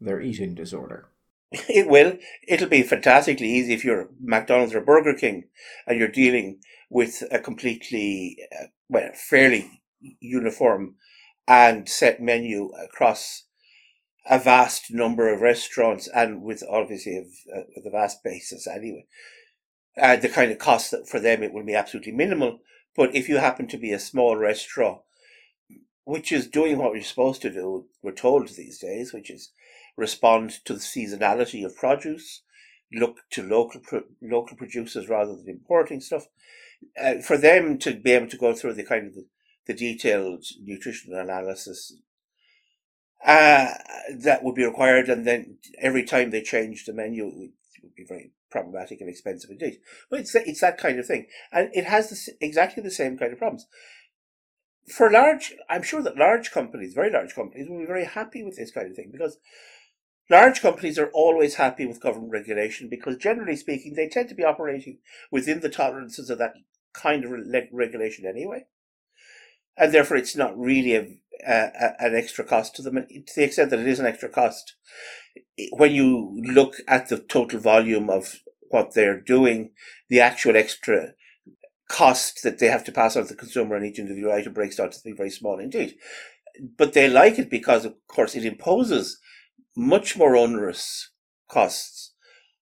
[0.00, 1.08] their eating disorder.
[1.68, 2.18] It will.
[2.46, 5.44] It'll be fantastically easy if you're McDonald's or Burger King
[5.86, 9.80] and you're dealing with a completely, uh, well, fairly
[10.20, 10.96] uniform
[11.46, 13.44] and set menu across
[14.28, 19.06] a vast number of restaurants and with obviously a, with a vast basis anyway.
[20.00, 22.60] Uh, the kind of cost that for them it will be absolutely minimal.
[22.94, 25.00] But if you happen to be a small restaurant,
[26.04, 29.52] which is doing what we're supposed to do, we're told these days, which is
[29.96, 32.42] respond to the seasonality of produce,
[32.92, 33.80] look to local
[34.22, 36.26] local producers rather than importing stuff.
[37.00, 39.26] Uh, for them to be able to go through the kind of the,
[39.66, 41.96] the detailed nutritional analysis
[43.24, 43.74] uh,
[44.16, 47.52] that would be required, and then every time they change the menu, it
[47.82, 49.78] would be very problematic and expensive indeed.
[50.10, 53.38] But it's it's that kind of thing, and it has exactly the same kind of
[53.38, 53.66] problems.
[54.88, 58.56] For large, I'm sure that large companies, very large companies, will be very happy with
[58.56, 59.38] this kind of thing because
[60.30, 64.44] large companies are always happy with government regulation because, generally speaking, they tend to be
[64.44, 64.98] operating
[65.30, 66.54] within the tolerances of that
[66.94, 67.32] kind of
[67.72, 68.64] regulation anyway,
[69.76, 72.94] and therefore it's not really a uh, an extra cost to them.
[72.94, 74.74] to the extent that it is an extra cost,
[75.72, 78.36] when you look at the total volume of
[78.70, 79.70] what they're doing,
[80.08, 81.14] the actual extra
[81.88, 84.76] cost that they have to pass on to the consumer on each individual item breaks
[84.76, 85.96] down to be very small indeed.
[86.76, 89.18] But they like it because, of course, it imposes
[89.76, 91.10] much more onerous
[91.48, 92.14] costs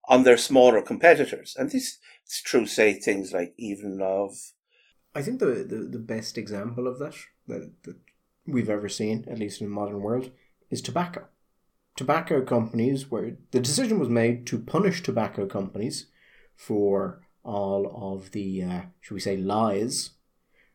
[0.09, 1.57] on their smaller competitors.
[1.59, 4.37] And this is true, say, things like even of.
[5.15, 7.15] I think the, the, the best example of that,
[7.49, 7.97] that, that
[8.49, 10.31] we've ever seen, at least in the modern world,
[10.71, 11.27] is tobacco.
[11.97, 16.07] Tobacco companies, where the decision was made to punish tobacco companies
[16.55, 20.11] for all of the, uh, should we say, lies,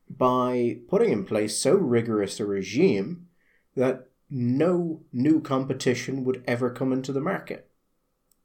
[0.10, 3.28] by putting in place so rigorous a regime
[3.76, 7.70] that no new competition would ever come into the market,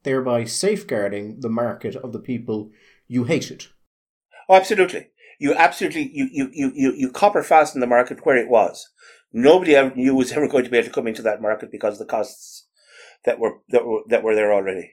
[0.02, 2.70] thereby safeguarding the market of the people
[3.06, 3.66] you hated.
[4.48, 5.08] Oh, absolutely.
[5.38, 8.90] You absolutely you you you you, you copper fasten the market where it was.
[9.32, 11.94] Nobody ever knew was ever going to be able to come into that market because
[11.94, 12.66] of the costs
[13.24, 14.92] that were that were that were there already.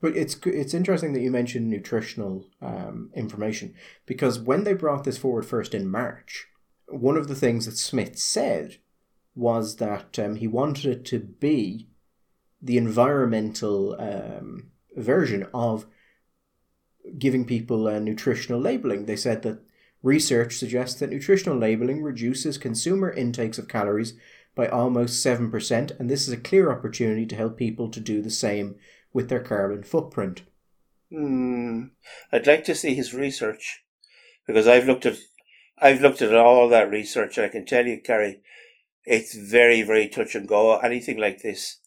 [0.00, 3.74] But it's it's interesting that you mentioned nutritional um, information
[4.06, 6.46] because when they brought this forward first in March,
[6.88, 8.78] one of the things that Smith said
[9.34, 11.88] was that um, he wanted it to be
[12.60, 15.86] the environmental um, version of
[17.18, 19.06] giving people uh, nutritional labeling.
[19.06, 19.64] They said that
[20.02, 24.14] Research suggests that nutritional labeling reduces consumer intakes of calories
[24.54, 28.30] by almost 7%, and this is a clear opportunity to help people to do the
[28.30, 28.76] same
[29.12, 30.42] with their carbon footprint.
[31.10, 31.84] Hmm.
[32.32, 33.82] I'd like to see his research
[34.46, 35.18] because I've looked at
[35.78, 38.40] I've looked at all that research and I can tell you, Gary,
[39.04, 40.76] it's very, very touch and go.
[40.76, 41.78] Anything like this,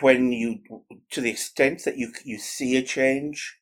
[0.00, 0.60] when you,
[1.10, 3.58] to the extent that you you see a change,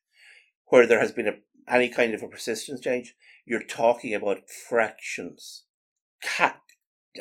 [0.67, 1.33] where there has been a
[1.67, 5.63] any kind of a persistence change, you're talking about fractions.
[6.21, 6.61] Cat,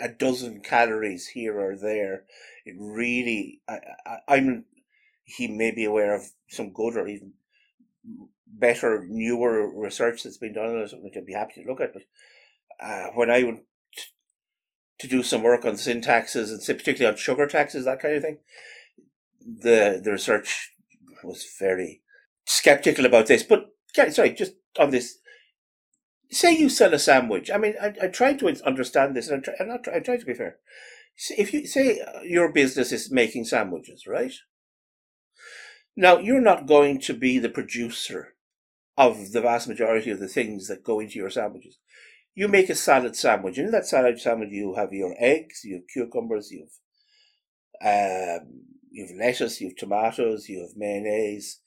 [0.00, 2.24] a dozen calories here or there.
[2.64, 4.64] It really, I, I, I'm,
[5.24, 7.32] he may be aware of some good or even
[8.46, 11.92] better, newer research that's been done on it, which I'd be happy to look at.
[11.92, 12.02] But
[12.80, 13.62] uh, when I went
[14.98, 18.22] to do some work on sin taxes and particularly on sugar taxes, that kind of
[18.22, 18.38] thing,
[19.40, 20.72] the the research
[21.24, 22.02] was very
[22.44, 23.42] skeptical about this.
[23.42, 23.70] But
[24.10, 25.18] sorry, just on this.
[26.30, 27.50] Say you sell a sandwich.
[27.50, 29.88] I mean, I, I try to understand this, and I'm, try, I'm not.
[29.88, 30.58] I try to be fair.
[31.36, 34.32] If you say your business is making sandwiches, right?
[35.96, 38.34] Now you're not going to be the producer
[38.96, 41.78] of the vast majority of the things that go into your sandwiches.
[42.34, 43.58] You make a salad sandwich.
[43.58, 46.66] In that salad sandwich, you have your eggs, you have cucumbers, you
[47.82, 51.60] have um, you have lettuce, you have tomatoes, you have mayonnaise,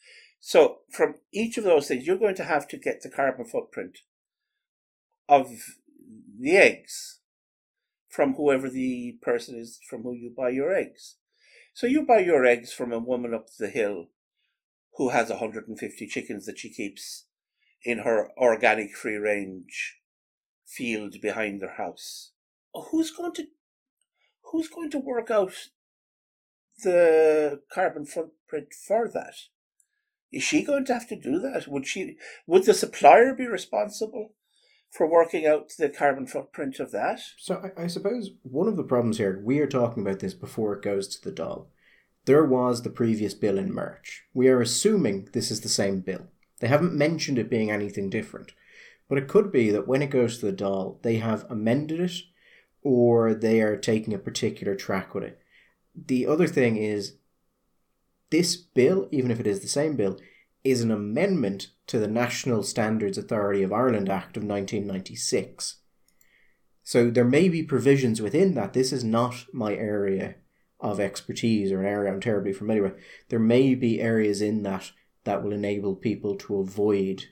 [0.45, 3.99] so from each of those things, you're going to have to get the carbon footprint
[5.27, 5.49] of
[6.39, 7.19] the eggs
[8.09, 11.15] from whoever the person is from who you buy your eggs.
[11.73, 14.09] So you buy your eggs from a woman up the hill
[14.97, 17.25] who has 150 chickens that she keeps
[17.83, 19.97] in her organic free range
[20.65, 22.31] field behind their house.
[22.91, 23.47] Who's going to
[24.51, 25.69] who's going to work out
[26.83, 29.35] the carbon footprint for that?
[30.31, 31.67] Is she going to have to do that?
[31.67, 34.33] Would she would the supplier be responsible
[34.93, 37.19] for working out the carbon footprint of that?
[37.37, 40.73] So I, I suppose one of the problems here, we are talking about this before
[40.73, 41.65] it goes to the Dáil.
[42.25, 44.23] There was the previous bill in March.
[44.33, 46.27] We are assuming this is the same bill.
[46.59, 48.53] They haven't mentioned it being anything different.
[49.09, 52.13] But it could be that when it goes to the Dáil, they have amended it
[52.83, 55.39] or they are taking a particular track with it.
[55.95, 57.17] The other thing is
[58.29, 60.19] this bill, even if it is the same bill,
[60.63, 65.77] is an amendment to the National Standards Authority of Ireland Act of 1996.
[66.83, 68.73] So there may be provisions within that.
[68.73, 70.35] This is not my area
[70.79, 72.99] of expertise or an area I'm terribly familiar with.
[73.29, 74.91] There may be areas in that
[75.23, 77.25] that will enable people to avoid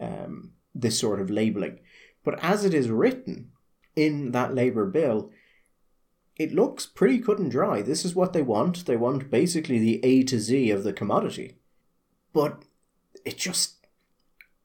[0.00, 1.80] um, this sort of labelling.
[2.22, 3.52] But as it is written
[3.96, 5.30] in that Labour bill,
[6.36, 7.80] it looks pretty cut and dry.
[7.80, 8.84] This is what they want.
[8.84, 11.56] They want basically the A to Z of the commodity.
[12.34, 12.64] But
[13.28, 13.86] it just,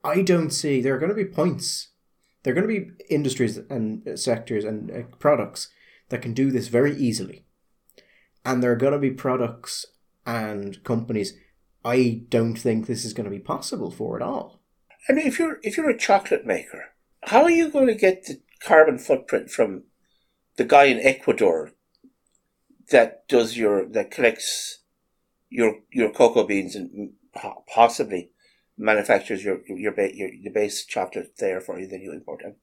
[0.03, 1.89] I don't see, there are going to be points,
[2.43, 5.69] there are going to be industries and sectors and uh, products
[6.09, 7.45] that can do this very easily.
[8.45, 9.85] And there are going to be products
[10.25, 11.33] and companies
[11.85, 14.61] I don't think this is going to be possible for at all.
[15.09, 16.93] I mean, if you're if you're a chocolate maker,
[17.23, 19.83] how are you going to get the carbon footprint from
[20.55, 21.71] the guy in Ecuador
[22.91, 24.79] that does your that collects
[25.49, 27.11] your your cocoa beans and
[27.67, 28.31] possibly
[28.77, 32.55] manufactures your your ba- your the base chocolate there for you, then you import them.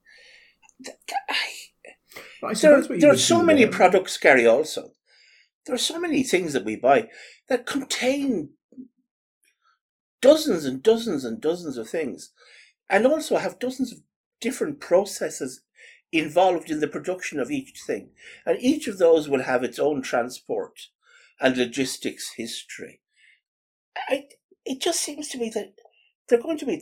[2.43, 3.71] I there, there are so many there.
[3.71, 4.47] products, Gary.
[4.47, 4.91] Also,
[5.65, 7.07] there are so many things that we buy
[7.49, 8.49] that contain
[10.21, 12.31] dozens and dozens and dozens of things,
[12.89, 13.99] and also have dozens of
[14.39, 15.61] different processes
[16.11, 18.09] involved in the production of each thing.
[18.45, 20.87] And each of those will have its own transport
[21.39, 23.01] and logistics history.
[24.09, 24.25] I,
[24.65, 25.73] it just seems to me that
[26.27, 26.81] there are going to be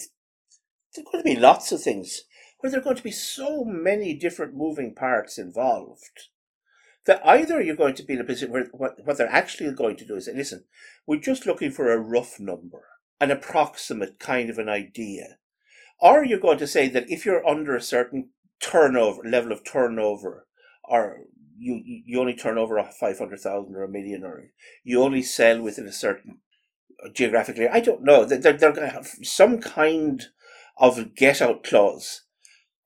[0.95, 2.21] there are going to be lots of things
[2.59, 6.27] where there are going to be so many different moving parts involved
[7.05, 9.95] that either you're going to be in a position where what, what they're actually going
[9.95, 10.65] to do is say, listen,
[11.07, 12.83] we're just looking for a rough number
[13.19, 15.37] an approximate kind of an idea.
[15.99, 18.29] Or you're going to say that if you're under a certain
[18.61, 20.47] turnover level of turnover,
[20.83, 21.25] or
[21.57, 24.51] you you only turn over a five hundred thousand or a million, or
[24.83, 26.39] you only sell within a certain
[27.13, 27.67] geographically.
[27.67, 28.25] I don't know.
[28.25, 30.25] They're, they're going to have some kind
[30.77, 32.23] of get out clause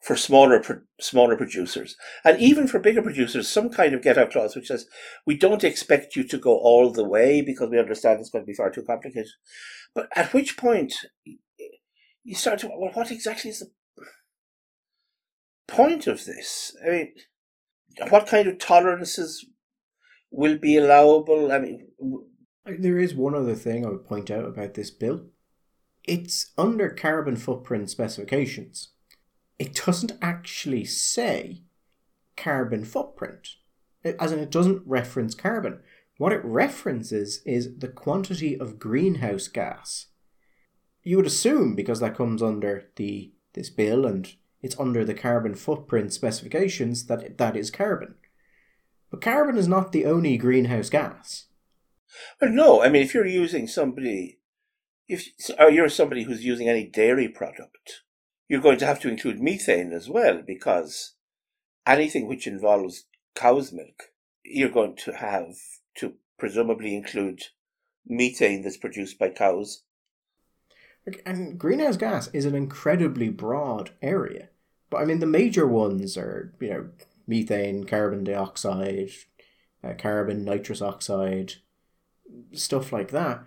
[0.01, 0.61] for smaller
[0.99, 1.95] smaller producers,
[2.26, 4.86] and even for bigger producers, some kind of get out clause which says
[5.26, 8.47] we don't expect you to go all the way because we understand it's going to
[8.47, 9.32] be far too complicated.
[9.95, 10.93] But at which point
[12.24, 13.72] you start to well, what exactly is the
[15.68, 16.76] point of this?
[16.86, 17.14] I mean,
[18.09, 19.45] what kind of tolerances
[20.32, 21.51] will be allowable?
[21.51, 21.88] I mean,
[22.66, 25.26] there is one other thing I would point out about this bill.
[26.03, 28.89] It's under carbon footprint specifications
[29.59, 31.61] it doesn't actually say
[32.36, 33.55] carbon footprint,
[34.03, 35.80] as in it doesn't reference carbon.
[36.18, 40.07] What it references is the quantity of greenhouse gas.
[41.03, 45.53] You would assume because that comes under the this bill and it's under the carbon
[45.53, 48.16] footprint specifications that that is carbon.
[49.11, 51.45] But carbon is not the only greenhouse gas.
[52.41, 52.84] Well, no.
[52.84, 54.39] I mean, if you're using somebody,
[55.07, 55.28] if
[55.59, 58.01] or you're somebody who's using any dairy product,
[58.47, 61.16] you're going to have to include methane as well because
[61.86, 63.05] anything which involves
[63.36, 64.11] cow's milk,
[64.43, 65.55] you're going to have
[65.95, 67.41] to presumably include
[68.05, 69.84] methane that's produced by cows.
[71.26, 74.49] And greenhouse gas is an incredibly broad area.
[74.89, 76.89] But I mean, the major ones are, you know,
[77.28, 79.09] methane, carbon dioxide,
[79.84, 81.55] uh, carbon, nitrous oxide,
[82.53, 83.43] stuff like that.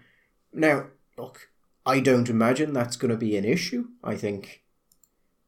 [0.52, 1.50] Now, look,
[1.84, 3.88] I don't imagine that's going to be an issue.
[4.02, 4.64] I think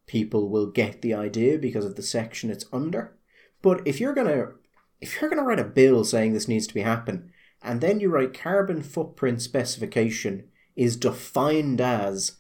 [0.07, 3.17] people will get the idea because of the section it's under.
[3.63, 4.53] But if you're gonna
[5.01, 7.31] if you're gonna write a bill saying this needs to be happen,
[7.63, 12.39] and then you write carbon footprint specification is defined as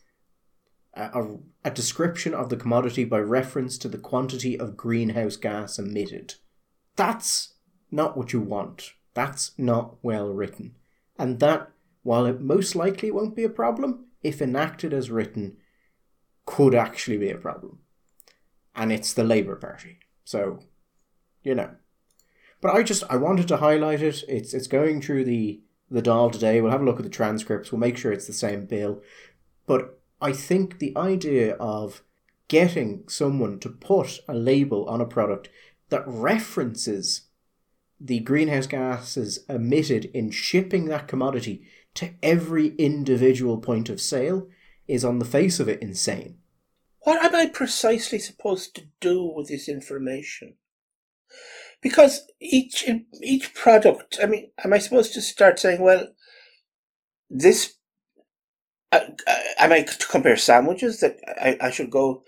[0.95, 5.79] a, a, a description of the commodity by reference to the quantity of greenhouse gas
[5.79, 6.35] emitted.
[6.97, 7.55] That's
[7.91, 8.93] not what you want.
[9.15, 10.77] That's not well written.
[11.19, 11.71] And that,
[12.03, 15.57] while it most likely won't be a problem, if enacted as written,
[16.47, 17.81] could actually be a problem.
[18.75, 19.99] And it's the Labour Party.
[20.25, 20.61] So,
[21.43, 21.71] you know.
[22.61, 24.25] But I just I wanted to highlight it.
[24.29, 25.61] It's it's going through the
[25.91, 26.61] the Dáil today.
[26.61, 27.71] We'll have a look at the transcripts.
[27.71, 29.03] We'll make sure it's the same bill.
[29.67, 32.03] But I think the idea of
[32.49, 35.49] getting someone to put a label on a product
[35.91, 37.28] that references
[38.01, 44.49] the greenhouse gases emitted in shipping that commodity to every individual point of sale
[44.87, 46.39] is on the face of it insane.
[47.01, 50.57] What am I precisely supposed to do with this information?
[51.81, 52.89] Because each
[53.23, 56.09] each product, I mean, am I supposed to start saying, well,
[57.31, 57.75] this?
[58.91, 62.25] Uh, uh, am I to compare sandwiches that I, I should go?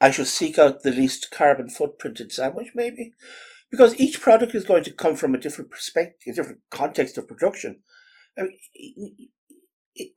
[0.00, 3.12] I should seek out the least carbon footprinted sandwich, maybe,
[3.72, 7.26] because each product is going to come from a different perspective, a different context of
[7.26, 7.80] production.
[8.38, 9.16] I mean,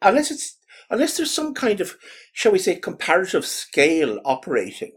[0.01, 0.57] unless it's
[0.89, 1.95] unless there's some kind of,
[2.33, 4.91] shall we say, comparative scale operating,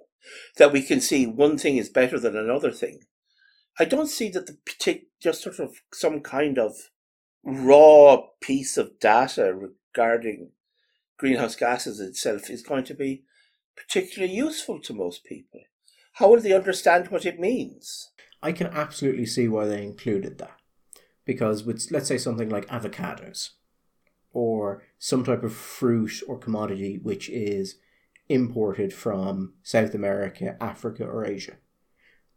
[0.56, 3.00] that we can see one thing is better than another thing.
[3.78, 6.90] I don't see that the just sort of some kind of
[7.44, 10.50] raw piece of data regarding
[11.16, 13.22] greenhouse gases itself is going to be
[13.76, 15.61] particularly useful to most people.
[16.14, 18.11] How will they understand what it means?
[18.43, 20.57] I can absolutely see why they included that.
[21.24, 23.51] Because with, let's say, something like avocados,
[24.32, 27.76] or some type of fruit or commodity which is
[28.28, 31.57] imported from South America, Africa, or Asia.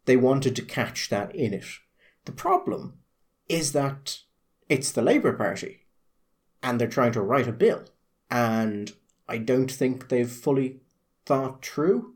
[0.06, 1.66] They wanted to catch that in it.
[2.26, 3.00] The problem
[3.50, 4.20] is that
[4.70, 5.86] it's the Labour Party
[6.64, 7.84] and they're trying to write a bill.
[8.30, 8.94] And
[9.28, 10.80] I don't think they've fully
[11.26, 12.16] thought through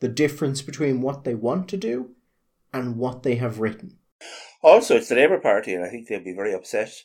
[0.00, 2.10] the difference between what they want to do
[2.72, 3.98] and what they have written.
[4.62, 7.04] Also, it's the Labour Party, and I think they'll be very upset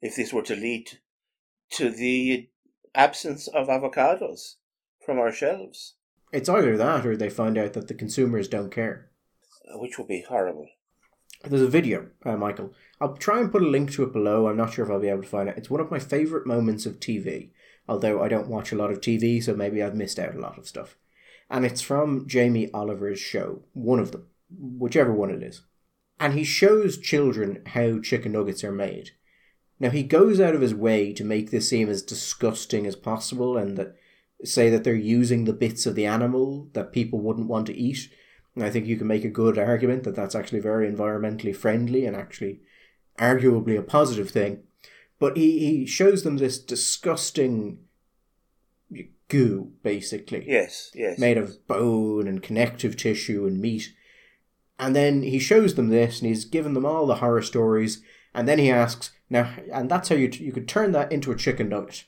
[0.00, 0.98] if this were to lead
[1.70, 2.48] to the
[2.94, 4.56] absence of avocados
[5.04, 5.94] from our shelves.
[6.32, 9.10] It's either that or they find out that the consumers don't care.
[9.72, 10.66] Uh, which would be horrible.
[11.44, 12.72] There's a video, uh, Michael.
[13.00, 14.46] I'll try and put a link to it below.
[14.46, 15.56] I'm not sure if I'll be able to find it.
[15.56, 17.50] It's one of my favourite moments of TV,
[17.88, 20.58] although I don't watch a lot of TV, so maybe I've missed out a lot
[20.58, 20.96] of stuff.
[21.50, 24.26] And it's from Jamie Oliver's show, one of them,
[24.58, 25.62] whichever one it is.
[26.18, 29.10] And he shows children how chicken nuggets are made.
[29.80, 33.56] Now he goes out of his way to make this seem as disgusting as possible
[33.56, 33.96] and that
[34.44, 38.08] say that they're using the bits of the animal that people wouldn't want to eat.
[38.54, 42.06] And I think you can make a good argument that that's actually very environmentally friendly
[42.06, 42.60] and actually
[43.18, 44.62] arguably a positive thing.
[45.18, 47.78] But he, he shows them this disgusting
[49.28, 50.44] goo, basically.
[50.46, 51.18] Yes, yes.
[51.18, 53.94] Made of bone and connective tissue and meat.
[54.82, 58.02] And then he shows them this and he's given them all the horror stories.
[58.34, 61.36] And then he asks, now, and that's how you you could turn that into a
[61.36, 62.04] chicken nugget,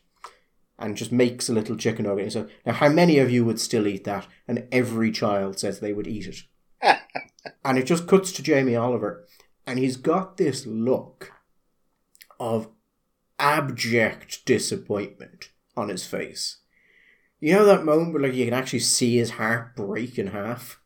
[0.77, 2.33] and just makes a little chicken nugget.
[2.33, 4.27] So now, how many of you would still eat that?
[4.49, 6.43] And every child says they would eat it.
[7.65, 9.25] and it just cuts to Jamie Oliver,
[9.67, 11.33] and he's got this look
[12.41, 12.69] of
[13.39, 16.59] abject disappointment on his face.
[17.39, 20.81] You know that moment where like you can actually see his heart break in half.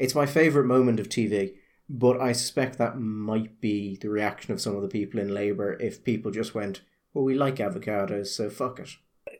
[0.00, 1.54] It's my favorite moment of TV
[1.92, 5.76] but I suspect that might be the reaction of some of the people in Labour
[5.80, 6.82] if people just went,
[7.12, 8.90] well, we like avocados, so fuck it.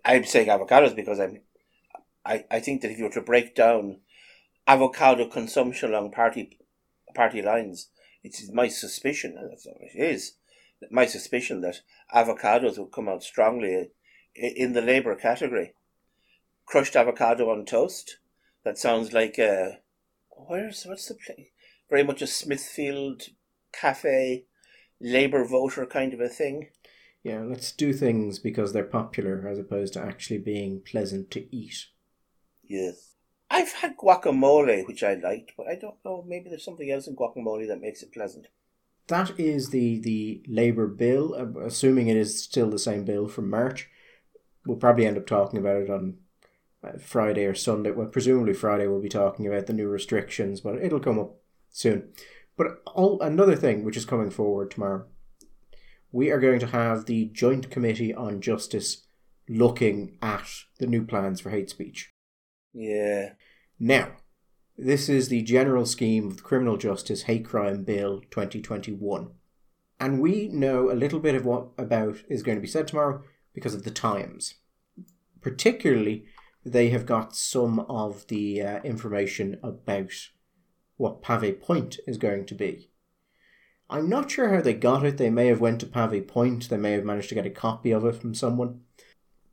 [0.04, 1.42] I'm saying avocados because I'm,
[2.26, 4.00] I, I think that if you were to break down
[4.66, 6.58] avocado consumption along party
[7.14, 7.90] party lines,
[8.24, 10.34] it's my suspicion, and that's what it is,
[10.90, 11.82] my suspicion that
[12.12, 13.90] avocados will come out strongly
[14.34, 15.74] in the Labour category.
[16.66, 18.18] Crushed avocado on toast.
[18.64, 19.78] That sounds like a.
[20.48, 21.48] Where's what's the place?
[21.90, 23.24] very much a Smithfield
[23.72, 24.44] cafe
[25.00, 26.68] Labour voter kind of a thing.
[27.22, 31.86] Yeah, let's do things because they're popular as opposed to actually being pleasant to eat.
[32.62, 33.14] Yes.
[33.50, 36.24] I've had guacamole, which I liked, but I don't know.
[36.26, 38.46] Maybe there's something else in guacamole that makes it pleasant.
[39.08, 43.50] That is the, the Labour bill, uh, assuming it is still the same bill from
[43.50, 43.88] March.
[44.64, 46.18] We'll probably end up talking about it on
[46.82, 47.90] Uh, Friday or Sunday.
[47.90, 51.36] Well, presumably Friday we'll be talking about the new restrictions, but it'll come up
[51.68, 52.08] soon.
[52.56, 55.04] But all, another thing which is coming forward tomorrow,
[56.10, 59.06] we are going to have the Joint Committee on Justice
[59.48, 62.12] looking at the new plans for hate speech.
[62.72, 63.32] Yeah.
[63.78, 64.12] Now,
[64.78, 69.30] this is the general scheme of the Criminal Justice Hate Crime Bill 2021.
[69.98, 73.22] And we know a little bit of what about is going to be said tomorrow
[73.52, 74.54] because of the Times.
[75.42, 76.24] Particularly,
[76.64, 80.12] they have got some of the uh, information about
[80.96, 82.90] what Pavee Point is going to be.
[83.88, 85.16] I'm not sure how they got it.
[85.16, 86.68] They may have went to Pavee Point.
[86.68, 88.82] They may have managed to get a copy of it from someone.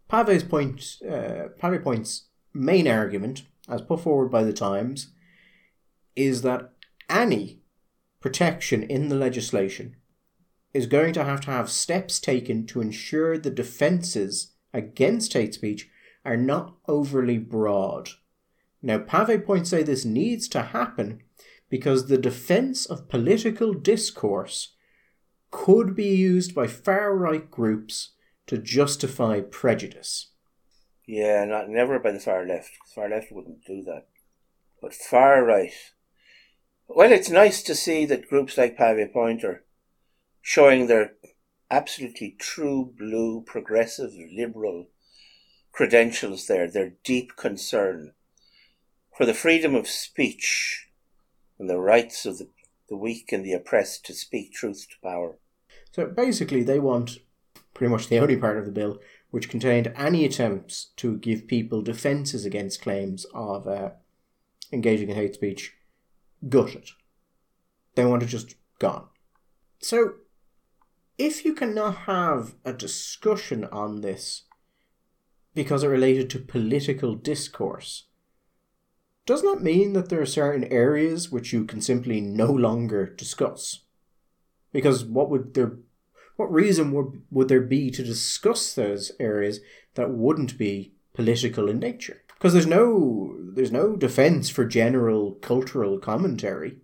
[0.10, 5.12] Pave's point, uh, Pavee Point's main argument, as put forward by the Times,
[6.16, 6.72] is that
[7.10, 7.62] any
[8.20, 9.95] protection in the legislation
[10.74, 15.89] is going to have to have steps taken to ensure the defences against hate speech
[16.28, 18.10] are not overly broad.
[18.82, 21.24] Now, Pavee points say this needs to happen
[21.70, 24.76] because the defence of political discourse
[25.52, 28.12] could be used by far right groups
[28.46, 30.32] to justify prejudice.
[31.08, 32.72] Yeah, not never by the far left.
[32.94, 34.08] Far left wouldn't do that.
[34.82, 35.72] But far right.
[36.90, 39.64] Well, it's nice to see that groups like Pavee Pointer
[40.42, 41.14] showing their
[41.72, 44.88] absolutely true blue, progressive, liberal
[45.78, 48.12] credentials there, their deep concern
[49.16, 50.88] for the freedom of speech
[51.60, 52.50] and the rights of the,
[52.90, 55.38] the weak and the oppressed to speak truth to power.
[55.92, 57.20] So basically, they want
[57.76, 58.98] pretty much the only part of the bill
[59.30, 63.92] which contained any attempts to give people defences against claims of uh,
[64.72, 65.76] engaging in hate speech
[66.50, 66.90] gutted.
[67.94, 69.10] They want it just gone.
[69.80, 70.16] So,
[71.20, 74.47] if you cannot have a discussion on this
[75.58, 78.03] because it related to political discourse,
[79.26, 83.80] doesn't that mean that there are certain areas which you can simply no longer discuss?
[84.72, 85.80] Because what would there
[86.36, 89.60] what reason would, would there be to discuss those areas
[89.95, 92.22] that wouldn't be political in nature?
[92.36, 96.78] Because there's no there's no defense for general cultural commentary.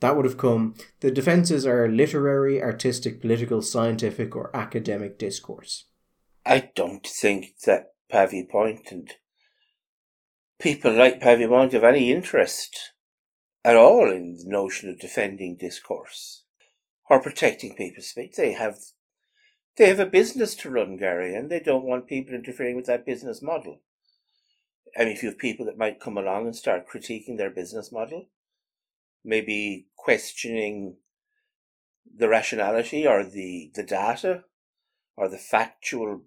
[0.00, 5.86] That would have come the defenses are literary, artistic, political, scientific, or academic discourse.
[6.46, 9.12] I don't think that Pavee Point and
[10.60, 12.92] people like Pavee Point have any interest
[13.64, 16.44] at all in the notion of defending discourse
[17.10, 18.34] or protecting people's speech.
[18.36, 18.78] They have
[19.76, 23.04] they have a business to run, Gary, and they don't want people interfering with that
[23.04, 23.80] business model.
[24.96, 27.90] I mean, if you have people that might come along and start critiquing their business
[27.90, 28.28] model,
[29.24, 30.96] maybe questioning
[32.16, 34.44] the rationality or the, the data
[35.16, 36.22] or the factual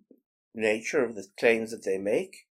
[0.54, 2.48] nature of the claims that they make,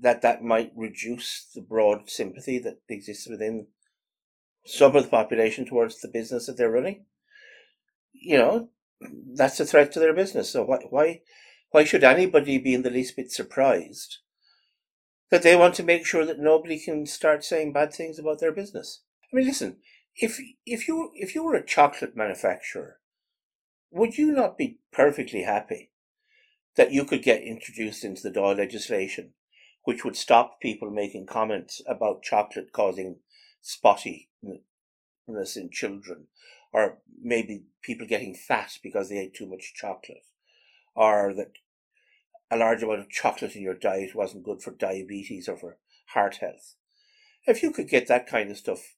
[0.00, 3.66] that that might reduce the broad sympathy that exists within
[4.64, 7.04] some of the population towards the business that they're running
[8.22, 8.68] you know,
[9.34, 10.50] that's a threat to their business.
[10.50, 11.20] So why, why,
[11.70, 14.18] why should anybody be in the least bit surprised
[15.30, 18.52] that they want to make sure that nobody can start saying bad things about their
[18.52, 19.02] business?
[19.32, 19.78] I mean, listen,
[20.16, 22.98] if if you if you were a chocolate manufacturer,
[23.92, 25.90] would you not be perfectly happy
[26.76, 29.34] that you could get introduced into the Dáil legislation,
[29.84, 33.16] which would stop people making comments about chocolate causing
[33.62, 34.26] spottiness
[35.56, 36.26] in children,
[36.72, 40.24] or maybe people getting fat because they ate too much chocolate,
[40.94, 41.52] or that
[42.50, 45.76] a large amount of chocolate in your diet wasn't good for diabetes or for
[46.14, 46.76] heart health.
[47.46, 48.94] If you could get that kind of stuff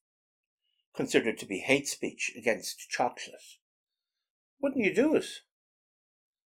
[0.95, 3.42] considered to be hate speech against chocolate,
[4.65, 5.27] wouldn't you do it?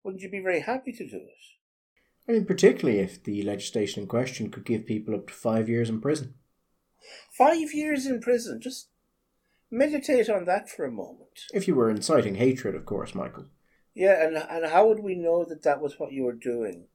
[0.03, 2.27] Wouldn't you be very happy to do it?
[2.27, 5.89] I mean, particularly if the legislation in question could give people up to five years
[5.89, 6.33] in prison.
[7.31, 8.89] Five years in prison, just
[9.71, 11.41] Meditate on that for a moment.
[11.53, 13.45] If you were inciting hatred, of course, Michael.
[13.93, 16.87] Yeah, and, and how would we know that that was what you were doing?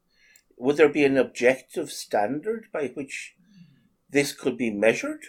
[0.56, 3.34] Would there be an objective standard by which
[4.10, 5.20] this could be measured?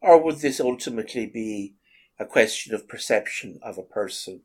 [0.00, 1.74] Or would this ultimately be
[2.20, 4.42] a question of perception of a person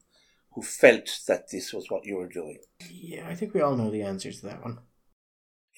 [0.58, 2.58] who felt that this was what you were doing?
[2.90, 4.80] Yeah, I think we all know the answers to that one.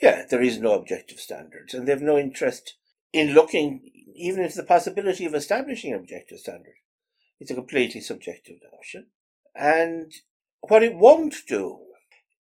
[0.02, 2.78] Yeah, there is no objective standards, and they have no interest
[3.12, 3.82] in looking
[4.16, 6.76] even into the possibility of establishing an objective standard.
[7.42, 9.08] It's a completely subjective notion.
[9.54, 10.14] And
[10.62, 11.80] what it won't do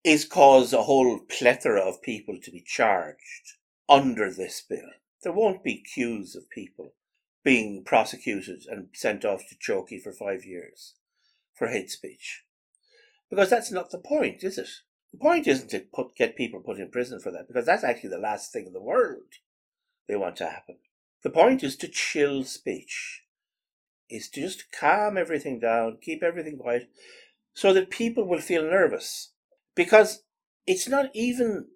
[0.06, 3.58] is cause a whole plethora of people to be charged
[3.90, 4.92] under this bill.
[5.24, 6.94] There won't be queues of people
[7.44, 10.94] being prosecuted and sent off to Chokey for five years
[11.60, 12.45] for hate speech.
[13.30, 14.70] Because that's not the point, is it?
[15.12, 18.10] The point isn't to put, get people put in prison for that, because that's actually
[18.10, 19.34] the last thing in the world
[20.07, 20.78] they want to happen.
[21.22, 23.24] The point is to chill speech,
[24.10, 26.89] is to just calm everything down, keep everything quiet,
[27.53, 29.34] so that people will feel nervous.
[29.76, 30.24] Because
[30.66, 31.68] it's not even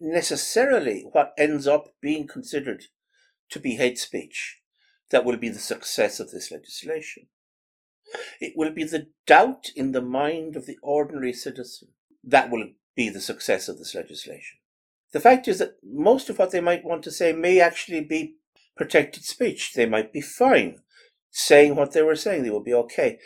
[0.00, 2.84] necessarily what ends up being considered
[3.50, 4.60] to be hate speech
[5.10, 7.26] that will be the success of this legislation.
[8.40, 11.88] It will be the doubt in the mind of the ordinary citizen
[12.22, 14.58] that will be the success of this legislation.
[15.12, 18.36] The fact is that most of what they might want to say may actually be
[18.76, 19.72] protected speech.
[19.74, 20.80] They might be fine
[21.30, 23.18] saying what they were saying, they will be okay.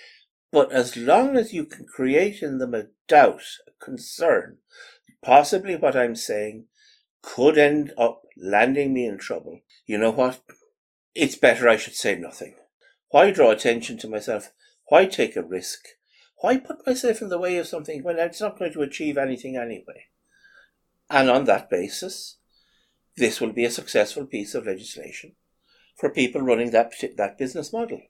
[0.53, 4.59] But as long as you can create in them a doubt, a concern,
[5.23, 6.67] possibly what I'm saying
[7.23, 10.41] could end up landing me in trouble, you know what?
[11.15, 12.57] It's better I should say nothing.
[13.11, 14.51] Why draw attention to myself?
[14.91, 15.87] Why take a risk?
[16.39, 19.57] Why put myself in the way of something when it's not going to achieve anything
[19.57, 20.07] anyway?
[21.09, 22.39] And on that basis,
[23.17, 25.37] this will be a successful piece of legislation
[25.97, 28.01] for people running that that business model.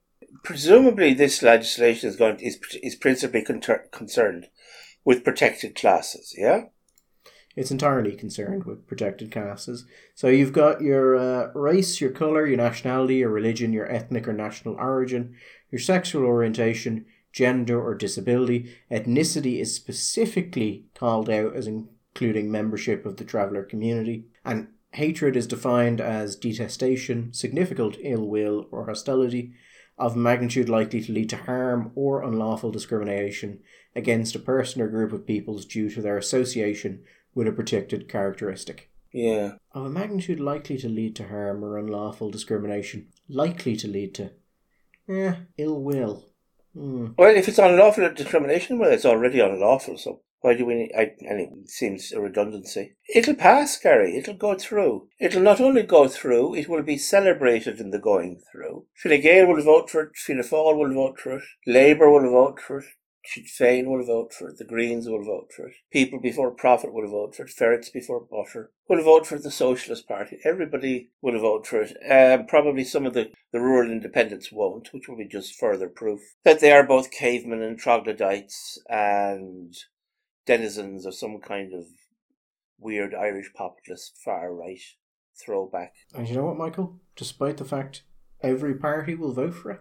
[0.43, 3.61] Presumably, this legislation is going to, is is principally con-
[3.91, 4.49] concerned
[5.05, 6.35] with protected classes.
[6.35, 6.65] Yeah,
[7.57, 9.85] it's entirely concerned with protected classes.
[10.15, 14.33] So you've got your uh, race, your color, your nationality, your religion, your ethnic or
[14.33, 15.37] national origin,
[15.71, 18.75] your sexual orientation, gender or disability.
[18.91, 25.47] Ethnicity is specifically called out as including membership of the traveller community, and hatred is
[25.47, 29.53] defined as detestation, significant ill will or hostility
[30.01, 33.61] of magnitude likely to lead to harm or unlawful discrimination
[33.95, 37.03] against a person or group of peoples due to their association
[37.35, 38.91] with a protected characteristic.
[39.13, 39.53] Yeah.
[39.73, 43.09] Of a magnitude likely to lead to harm or unlawful discrimination.
[43.29, 44.31] Likely to lead to.
[45.11, 46.25] Eh, ill will.
[46.73, 47.09] Hmm.
[47.19, 51.13] Well, if it's unlawful discrimination, well, it's already unlawful, so why do we need, I,
[51.29, 52.97] and it seems a redundancy.
[53.13, 54.17] It'll pass, Gary.
[54.17, 55.09] It'll go through.
[55.19, 58.87] It'll not only go through, it will be celebrated in the going through.
[58.95, 62.61] Fine Gael will vote for it, Fianna Fáil will vote for it, Labour will vote
[62.61, 62.87] for it,
[63.27, 67.09] Féin will vote for it, the Greens will vote for it, People Before Profit will
[67.09, 70.39] vote for it, Ferrets Before Butter will vote for the Socialist Party.
[70.45, 71.97] Everybody will vote for it.
[72.11, 76.21] Um, probably some of the, the rural independents won't, which will be just further proof
[76.45, 79.75] that they are both cavemen and troglodytes and
[80.47, 81.87] denizens of some kind of
[82.79, 84.81] weird Irish populist far right
[85.37, 85.95] throwback.
[86.15, 87.01] And you know what, Michael?
[87.17, 88.03] Despite the fact
[88.43, 89.81] every party will vote for it,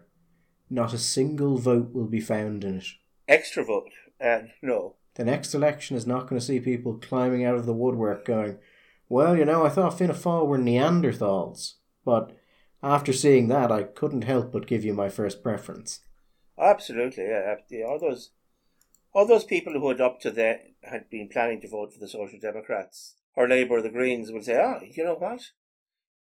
[0.69, 2.85] not a single vote will be found in it.
[3.29, 3.91] Extra vote?
[4.19, 4.95] Uh, no.
[5.13, 8.57] The next election is not going to see people climbing out of the woodwork going,
[9.07, 12.35] well, you know, I thought Fianna Fáil were Neanderthals, but
[12.81, 15.99] after seeing that, I couldn't help but give you my first preference.
[16.57, 17.55] Absolutely, yeah.
[17.87, 18.31] All those
[19.13, 22.07] all those people who had up to that had been planning to vote for the
[22.07, 25.41] Social Democrats or Labour or the Greens would say, ah, you know what?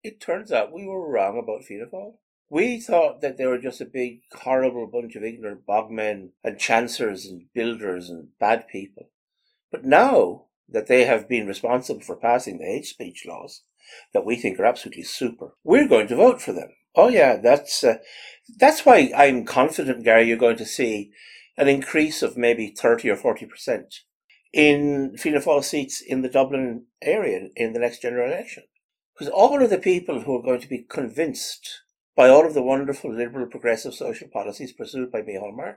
[0.02, 2.14] It turns out we were wrong about Fianna Fáil.
[2.52, 7.24] We thought that they were just a big, horrible bunch of ignorant bogmen and chancers
[7.24, 9.08] and builders and bad people.
[9.70, 13.62] But now that they have been responsible for passing the hate speech laws
[14.12, 16.68] that we think are absolutely super, we're going to vote for them.
[16.94, 17.96] Oh yeah, that's uh,
[18.58, 20.28] that's why I'm confident, Gary.
[20.28, 21.10] You're going to see
[21.56, 24.00] an increase of maybe 30 or 40%
[24.52, 28.64] in Fianna Fáil seats in the Dublin area in the next general election.
[29.14, 31.81] Because all of the people who are going to be convinced
[32.16, 35.76] by all of the wonderful liberal progressive social policies pursued by Martin.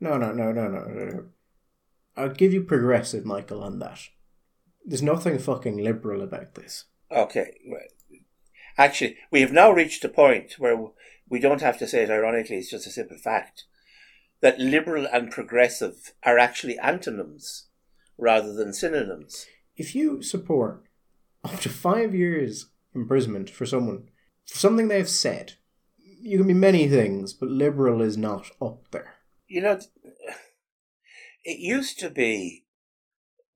[0.00, 1.24] No, no, no, no, no, no.
[2.16, 4.00] I'll give you progressive, Michael, on that.
[4.84, 6.86] There's nothing fucking liberal about this.
[7.12, 7.52] Okay,
[8.78, 10.86] Actually, we have now reached a point where
[11.28, 13.64] we don't have to say it ironically, it's just a simple fact
[14.40, 17.68] that liberal and progressive are actually antonyms
[18.16, 19.46] rather than synonyms.
[19.76, 20.84] If you support
[21.44, 24.08] up to five years imprisonment for someone
[24.46, 25.54] for something they've said,
[26.20, 29.14] you can be many things, but liberal is not up there.
[29.46, 29.80] You know,
[31.44, 32.64] it used to be,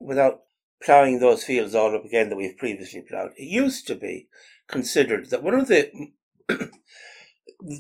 [0.01, 0.41] without
[0.83, 4.29] ploughing those fields all up again that we've previously ploughed, it used to be
[4.67, 5.91] considered that one of the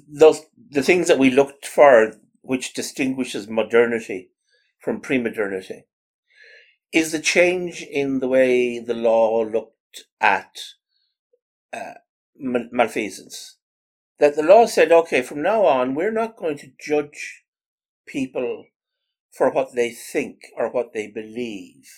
[0.08, 4.30] those the things that we looked for which distinguishes modernity
[4.78, 5.84] from pre-modernity
[6.92, 10.56] is the change in the way the law looked at
[11.72, 11.94] uh,
[12.36, 13.56] malfeasance.
[14.18, 17.44] That the law said, okay, from now on, we're not going to judge
[18.06, 18.66] people
[19.32, 21.88] for what they think or what they believe.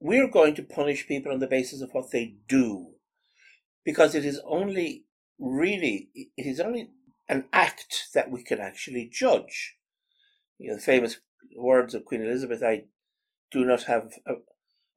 [0.00, 2.94] We're going to punish people on the basis of what they do.
[3.84, 5.04] Because it is only
[5.38, 6.90] really, it is only
[7.28, 9.76] an act that we can actually judge.
[10.58, 11.20] You know, the famous
[11.56, 12.84] words of Queen Elizabeth, I
[13.50, 14.34] do not have a,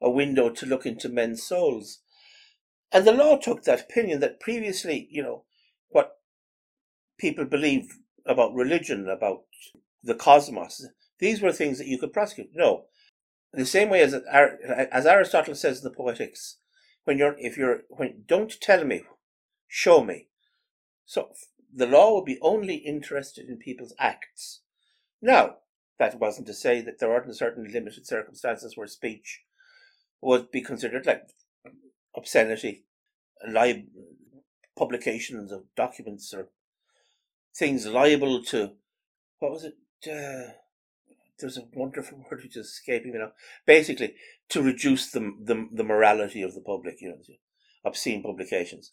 [0.01, 1.99] a window to look into men's souls.
[2.91, 5.45] And the law took that opinion that previously, you know,
[7.21, 9.43] people believe about religion, about
[10.03, 10.87] the cosmos,
[11.19, 12.49] these were things that you could prosecute.
[12.53, 12.85] No.
[13.53, 16.57] The same way as as Aristotle says in the Poetics,
[17.03, 19.03] when you're if you're when don't tell me,
[19.67, 20.27] show me.
[21.05, 21.31] So
[21.73, 24.61] the law will be only interested in people's acts.
[25.21, 25.57] Now,
[25.99, 29.41] that wasn't to say that there aren't certain limited circumstances where speech
[30.21, 31.23] would be considered like
[32.15, 32.85] obscenity,
[33.47, 33.89] lib-
[34.77, 36.49] publications of documents or
[37.55, 38.71] things liable to,
[39.39, 39.75] what was it?
[40.05, 40.53] Uh,
[41.39, 43.31] there's a wonderful word which is escaping me now.
[43.65, 44.15] Basically,
[44.49, 47.17] to reduce the, the, the morality of the public, you know,
[47.83, 48.91] obscene publications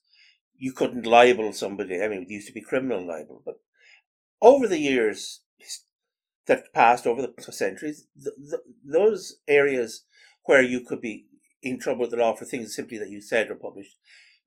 [0.58, 2.02] you couldn't libel somebody.
[2.02, 3.60] I mean, it used to be criminal libel, but
[4.42, 5.40] over the years,
[6.46, 10.04] that passed over the centuries, th- th- those areas
[10.44, 11.26] where you could be
[11.62, 13.96] in trouble with the law for things simply that you said or published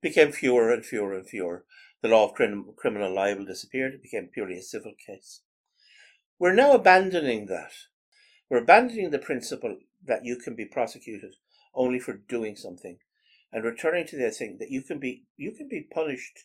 [0.00, 1.64] became fewer and fewer and fewer.
[2.02, 3.94] The law of crim- criminal libel disappeared.
[3.94, 5.42] It became purely a civil case.
[6.38, 7.72] We're now abandoning that.
[8.50, 11.36] We're abandoning the principle that you can be prosecuted
[11.74, 12.98] only for doing something
[13.52, 16.40] and returning to the thing that you can be you can be punished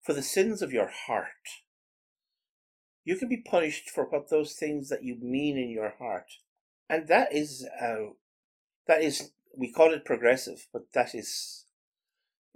[0.00, 1.28] for the sins of your heart.
[3.04, 6.30] You can be punished for what those things that you mean in your heart.
[6.88, 8.12] And that is uh,
[8.86, 11.64] that is we call it progressive, but that is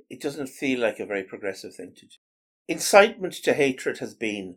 [0.09, 2.16] it doesn't feel like a very progressive thing to do.
[2.69, 4.57] Incitement to hatred has been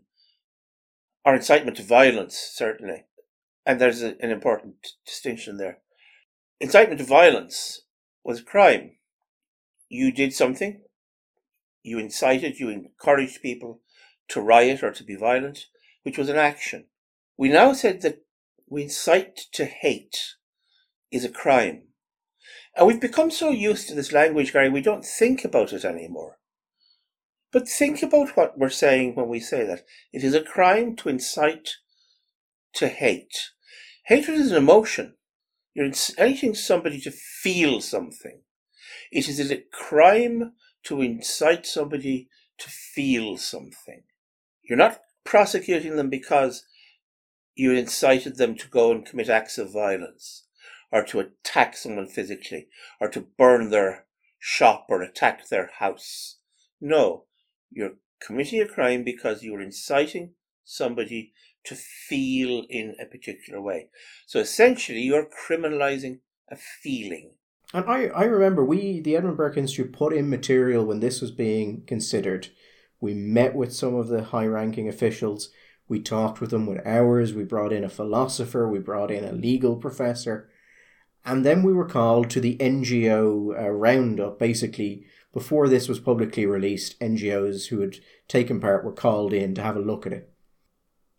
[1.23, 3.05] or incitement to violence, certainly.
[3.65, 5.79] And there's a, an important distinction there.
[6.59, 7.81] Incitement to violence
[8.23, 8.91] was a crime.
[9.87, 10.81] You did something,
[11.83, 13.81] you incited, you encouraged people
[14.29, 15.67] to riot or to be violent,
[16.03, 16.85] which was an action.
[17.37, 18.23] We now said that
[18.69, 20.35] we incite to hate
[21.11, 21.83] is a crime.
[22.75, 26.37] And we've become so used to this language, Gary, we don't think about it anymore.
[27.51, 29.83] But think about what we're saying when we say that.
[30.13, 31.77] It is a crime to incite
[32.75, 33.51] to hate.
[34.05, 35.15] Hatred is an emotion.
[35.73, 38.41] You're inciting somebody to feel something.
[39.11, 44.03] It is a crime to incite somebody to feel something.
[44.63, 46.63] You're not prosecuting them because
[47.55, 50.45] you incited them to go and commit acts of violence
[50.91, 52.67] or to attack someone physically
[52.99, 54.05] or to burn their
[54.39, 56.37] shop or attack their house.
[56.79, 57.25] No,
[57.71, 60.31] you're committing a crime because you're inciting
[60.63, 63.87] somebody to feel in a particular way.
[64.25, 66.19] So essentially, you're criminalizing
[66.49, 67.31] a feeling.
[67.73, 71.31] And I, I remember we, the Edmund Burke Institute, put in material when this was
[71.31, 72.49] being considered.
[72.99, 75.49] We met with some of the high ranking officials.
[75.87, 77.33] We talked with them with hours.
[77.33, 78.67] We brought in a philosopher.
[78.67, 80.49] We brought in a legal professor.
[81.23, 84.39] And then we were called to the NGO uh, roundup.
[84.39, 89.61] Basically, before this was publicly released, NGOs who had taken part were called in to
[89.61, 90.31] have a look at it.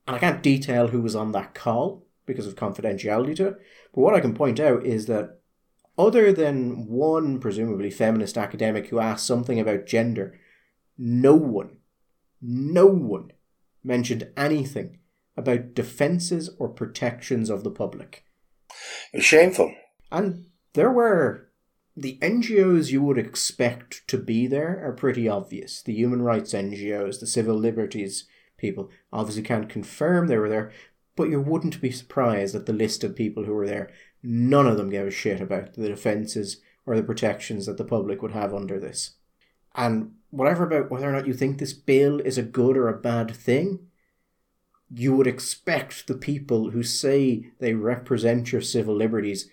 [0.06, 3.56] And I can't detail who was on that call because of confidentiality to it.
[3.94, 5.38] But what I can point out is that
[5.98, 10.38] other than one presumably feminist academic who asked something about gender,
[10.98, 11.78] no one,
[12.40, 13.32] no one
[13.84, 14.98] mentioned anything
[15.36, 18.24] about defences or protections of the public.
[19.12, 19.74] It's shameful.
[20.10, 21.48] And there were
[21.96, 25.82] the NGOs you would expect to be there are pretty obvious.
[25.82, 28.24] The human rights NGOs, the civil liberties
[28.56, 30.72] people, obviously can't confirm they were there,
[31.16, 33.90] but you wouldn't be surprised at the list of people who were there.
[34.22, 38.22] None of them gave a shit about the defences or the protections that the public
[38.22, 39.16] would have under this.
[39.74, 42.98] And whatever about whether or not you think this bill is a good or a
[42.98, 43.86] bad thing,
[44.90, 49.48] you would expect the people who say they represent your civil liberties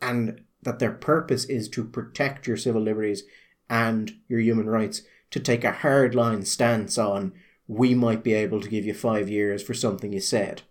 [0.00, 3.24] and that their purpose is to protect your civil liberties
[3.68, 7.32] and your human rights to take a hardline stance on
[7.66, 10.62] we might be able to give you five years for something you said.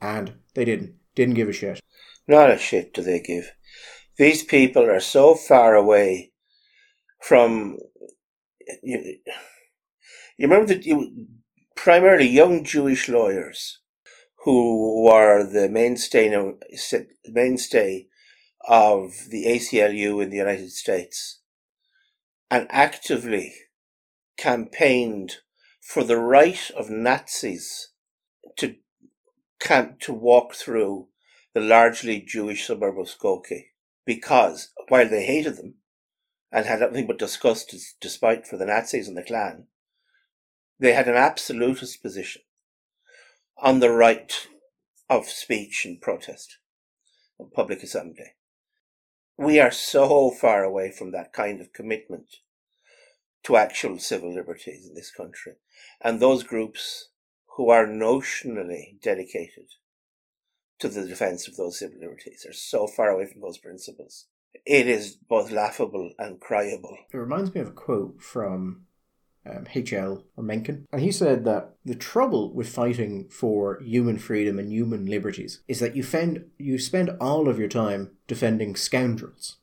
[0.00, 0.94] And they didn't.
[1.14, 1.80] Didn't give a shit.
[2.26, 3.52] Not a shit do they give.
[4.16, 6.32] These people are so far away
[7.22, 7.78] from.
[8.82, 9.18] You,
[10.36, 11.26] you remember that you,
[11.76, 13.80] primarily young Jewish lawyers
[14.44, 16.34] who were the mainstay,
[17.26, 18.08] mainstay
[18.68, 21.40] of the ACLU in the United States
[22.50, 23.54] and actively
[24.36, 25.36] campaigned
[25.80, 27.90] for the right of Nazis
[28.56, 28.76] to
[29.60, 31.08] camp to walk through
[31.52, 33.66] the largely Jewish suburb of Skokie
[34.04, 35.74] because while they hated them
[36.50, 39.66] and had nothing but disgust despite for the Nazis and the Klan,
[40.78, 42.42] they had an absolutist position
[43.56, 44.48] on the right
[45.08, 46.58] of speech and protest
[47.38, 48.33] and public assembly.
[49.36, 52.36] We are so far away from that kind of commitment
[53.44, 55.54] to actual civil liberties in this country.
[56.00, 57.10] And those groups
[57.56, 59.66] who are notionally dedicated
[60.78, 64.26] to the defense of those civil liberties are so far away from those principles.
[64.66, 66.96] It is both laughable and cryable.
[67.12, 68.86] It reminds me of a quote from
[69.48, 70.24] um, H.L.
[70.38, 75.62] Mencken, and he said that the trouble with fighting for human freedom and human liberties
[75.68, 79.58] is that you, fend, you spend all of your time defending scoundrels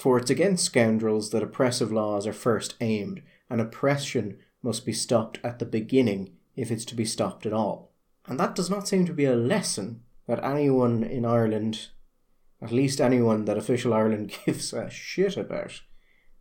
[0.00, 3.20] for it's against scoundrels that oppressive laws are first aimed,
[3.50, 7.92] and oppression must be stopped at the beginning if it's to be stopped at all.
[8.26, 11.88] And that does not seem to be a lesson that anyone in Ireland,
[12.62, 15.82] at least anyone that official Ireland gives a shit about,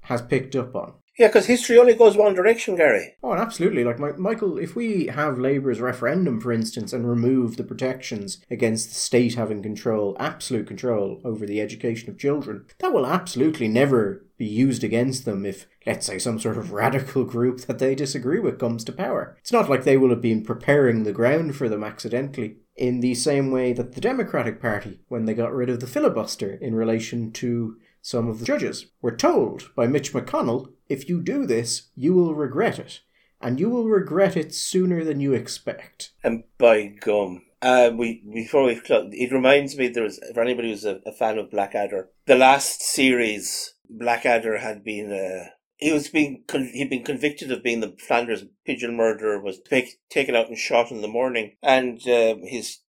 [0.04, 0.94] has picked up on.
[1.20, 3.16] Yeah, because history only goes one direction, Gary.
[3.22, 3.84] Oh, absolutely.
[3.84, 8.88] Like, my, Michael, if we have Labour's referendum, for instance, and remove the protections against
[8.88, 14.26] the state having control, absolute control over the education of children, that will absolutely never
[14.38, 18.40] be used against them if, let's say, some sort of radical group that they disagree
[18.40, 19.36] with comes to power.
[19.42, 23.14] It's not like they will have been preparing the ground for them accidentally in the
[23.14, 27.34] same way that the Democratic Party, when they got rid of the filibuster in relation
[27.34, 32.14] to some of the judges, were told by Mitch McConnell if you do this, you
[32.14, 33.02] will regret it.
[33.40, 36.12] And you will regret it sooner than you expect.
[36.24, 37.44] And by gum.
[37.62, 41.12] Uh, we before we close, it reminds me there was for anybody who's a, a
[41.12, 46.90] fan of Blackadder, the last series Blackadder had been uh, he was being con- he'd
[46.90, 51.02] been convicted of being the Flanders pigeon murderer was take, taken out and shot in
[51.02, 52.80] the morning, and uh, his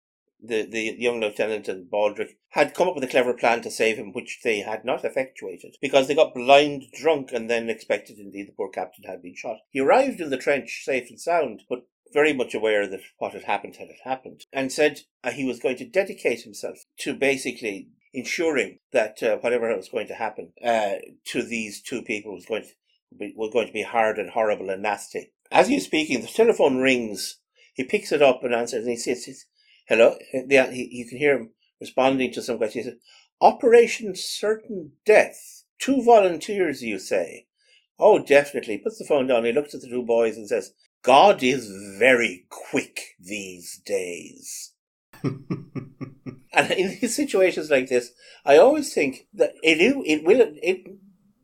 [0.43, 3.97] the the young lieutenant and Baldric had come up with a clever plan to save
[3.97, 8.49] him, which they had not effectuated because they got blind drunk and then expected indeed
[8.49, 9.59] the poor captain had been shot.
[9.70, 13.45] He arrived in the trench safe and sound, but very much aware that what had
[13.45, 18.78] happened had happened, and said uh, he was going to dedicate himself to basically ensuring
[18.93, 22.68] that uh, whatever was going to happen uh, to these two people was going to
[23.16, 25.32] be, was going to be hard and horrible and nasty.
[25.51, 27.38] As he's speaking, the telephone rings.
[27.74, 29.47] He picks it up and answers, and he says,
[29.91, 32.86] "Hello." Yeah, he, you can hear him responding to some questions.
[32.86, 33.01] He says,
[33.43, 35.64] "Operation Certain Death.
[35.78, 37.47] Two volunteers, you say?"
[37.99, 38.78] Oh, definitely.
[38.78, 39.45] Puts the phone down.
[39.45, 40.72] He looks at the two boys and says,
[41.03, 44.72] God is very quick these days.
[45.22, 48.12] and in situations like this,
[48.45, 50.86] I always think that it, it will, it,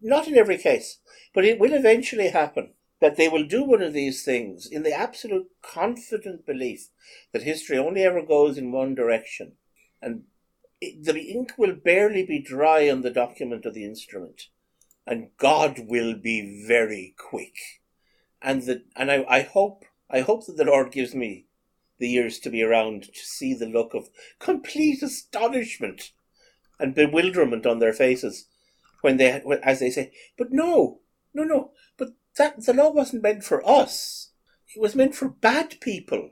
[0.01, 0.99] not in every case,
[1.35, 4.93] but it will eventually happen that they will do one of these things in the
[4.93, 6.89] absolute confident belief
[7.33, 9.53] that history only ever goes in one direction.
[10.01, 10.23] And
[10.81, 14.49] the ink will barely be dry on the document of the instrument.
[15.07, 17.55] And God will be very quick.
[18.41, 21.47] And the, and I, I hope, I hope that the Lord gives me
[21.99, 26.13] the years to be around to see the look of complete astonishment
[26.79, 28.49] and bewilderment on their faces
[29.01, 31.01] when they, as they say, but no,
[31.33, 34.31] no, no, but that the law wasn't meant for us.
[34.75, 36.31] It was meant for bad people,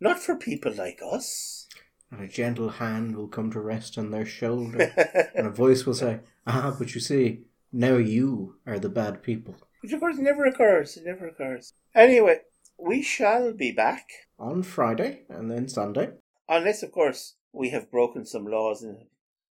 [0.00, 1.66] not for people like us.
[2.10, 4.92] And a gentle hand will come to rest on their shoulder,
[5.34, 9.56] and a voice will say, "Ah, but you see, now you are the bad people."
[9.80, 10.96] Which, of course, never occurs.
[10.96, 11.74] It never occurs.
[11.94, 12.40] Anyway,
[12.78, 14.08] we shall be back
[14.38, 16.12] on Friday and then Sunday,
[16.48, 19.06] unless, of course, we have broken some laws and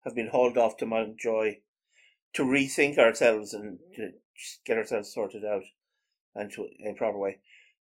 [0.04, 1.56] have been hauled off to Mountjoy
[2.34, 4.12] to rethink ourselves and to
[4.64, 5.64] get ourselves sorted out
[6.34, 7.38] and to in a proper way.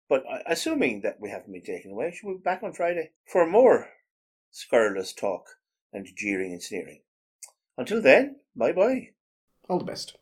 [0.07, 3.89] But assuming that we haven't been taken away, we be back on Friday for more
[4.51, 5.45] scurrilous talk
[5.93, 7.01] and jeering and sneering?
[7.77, 9.09] Until then, bye bye.
[9.69, 10.17] All the best.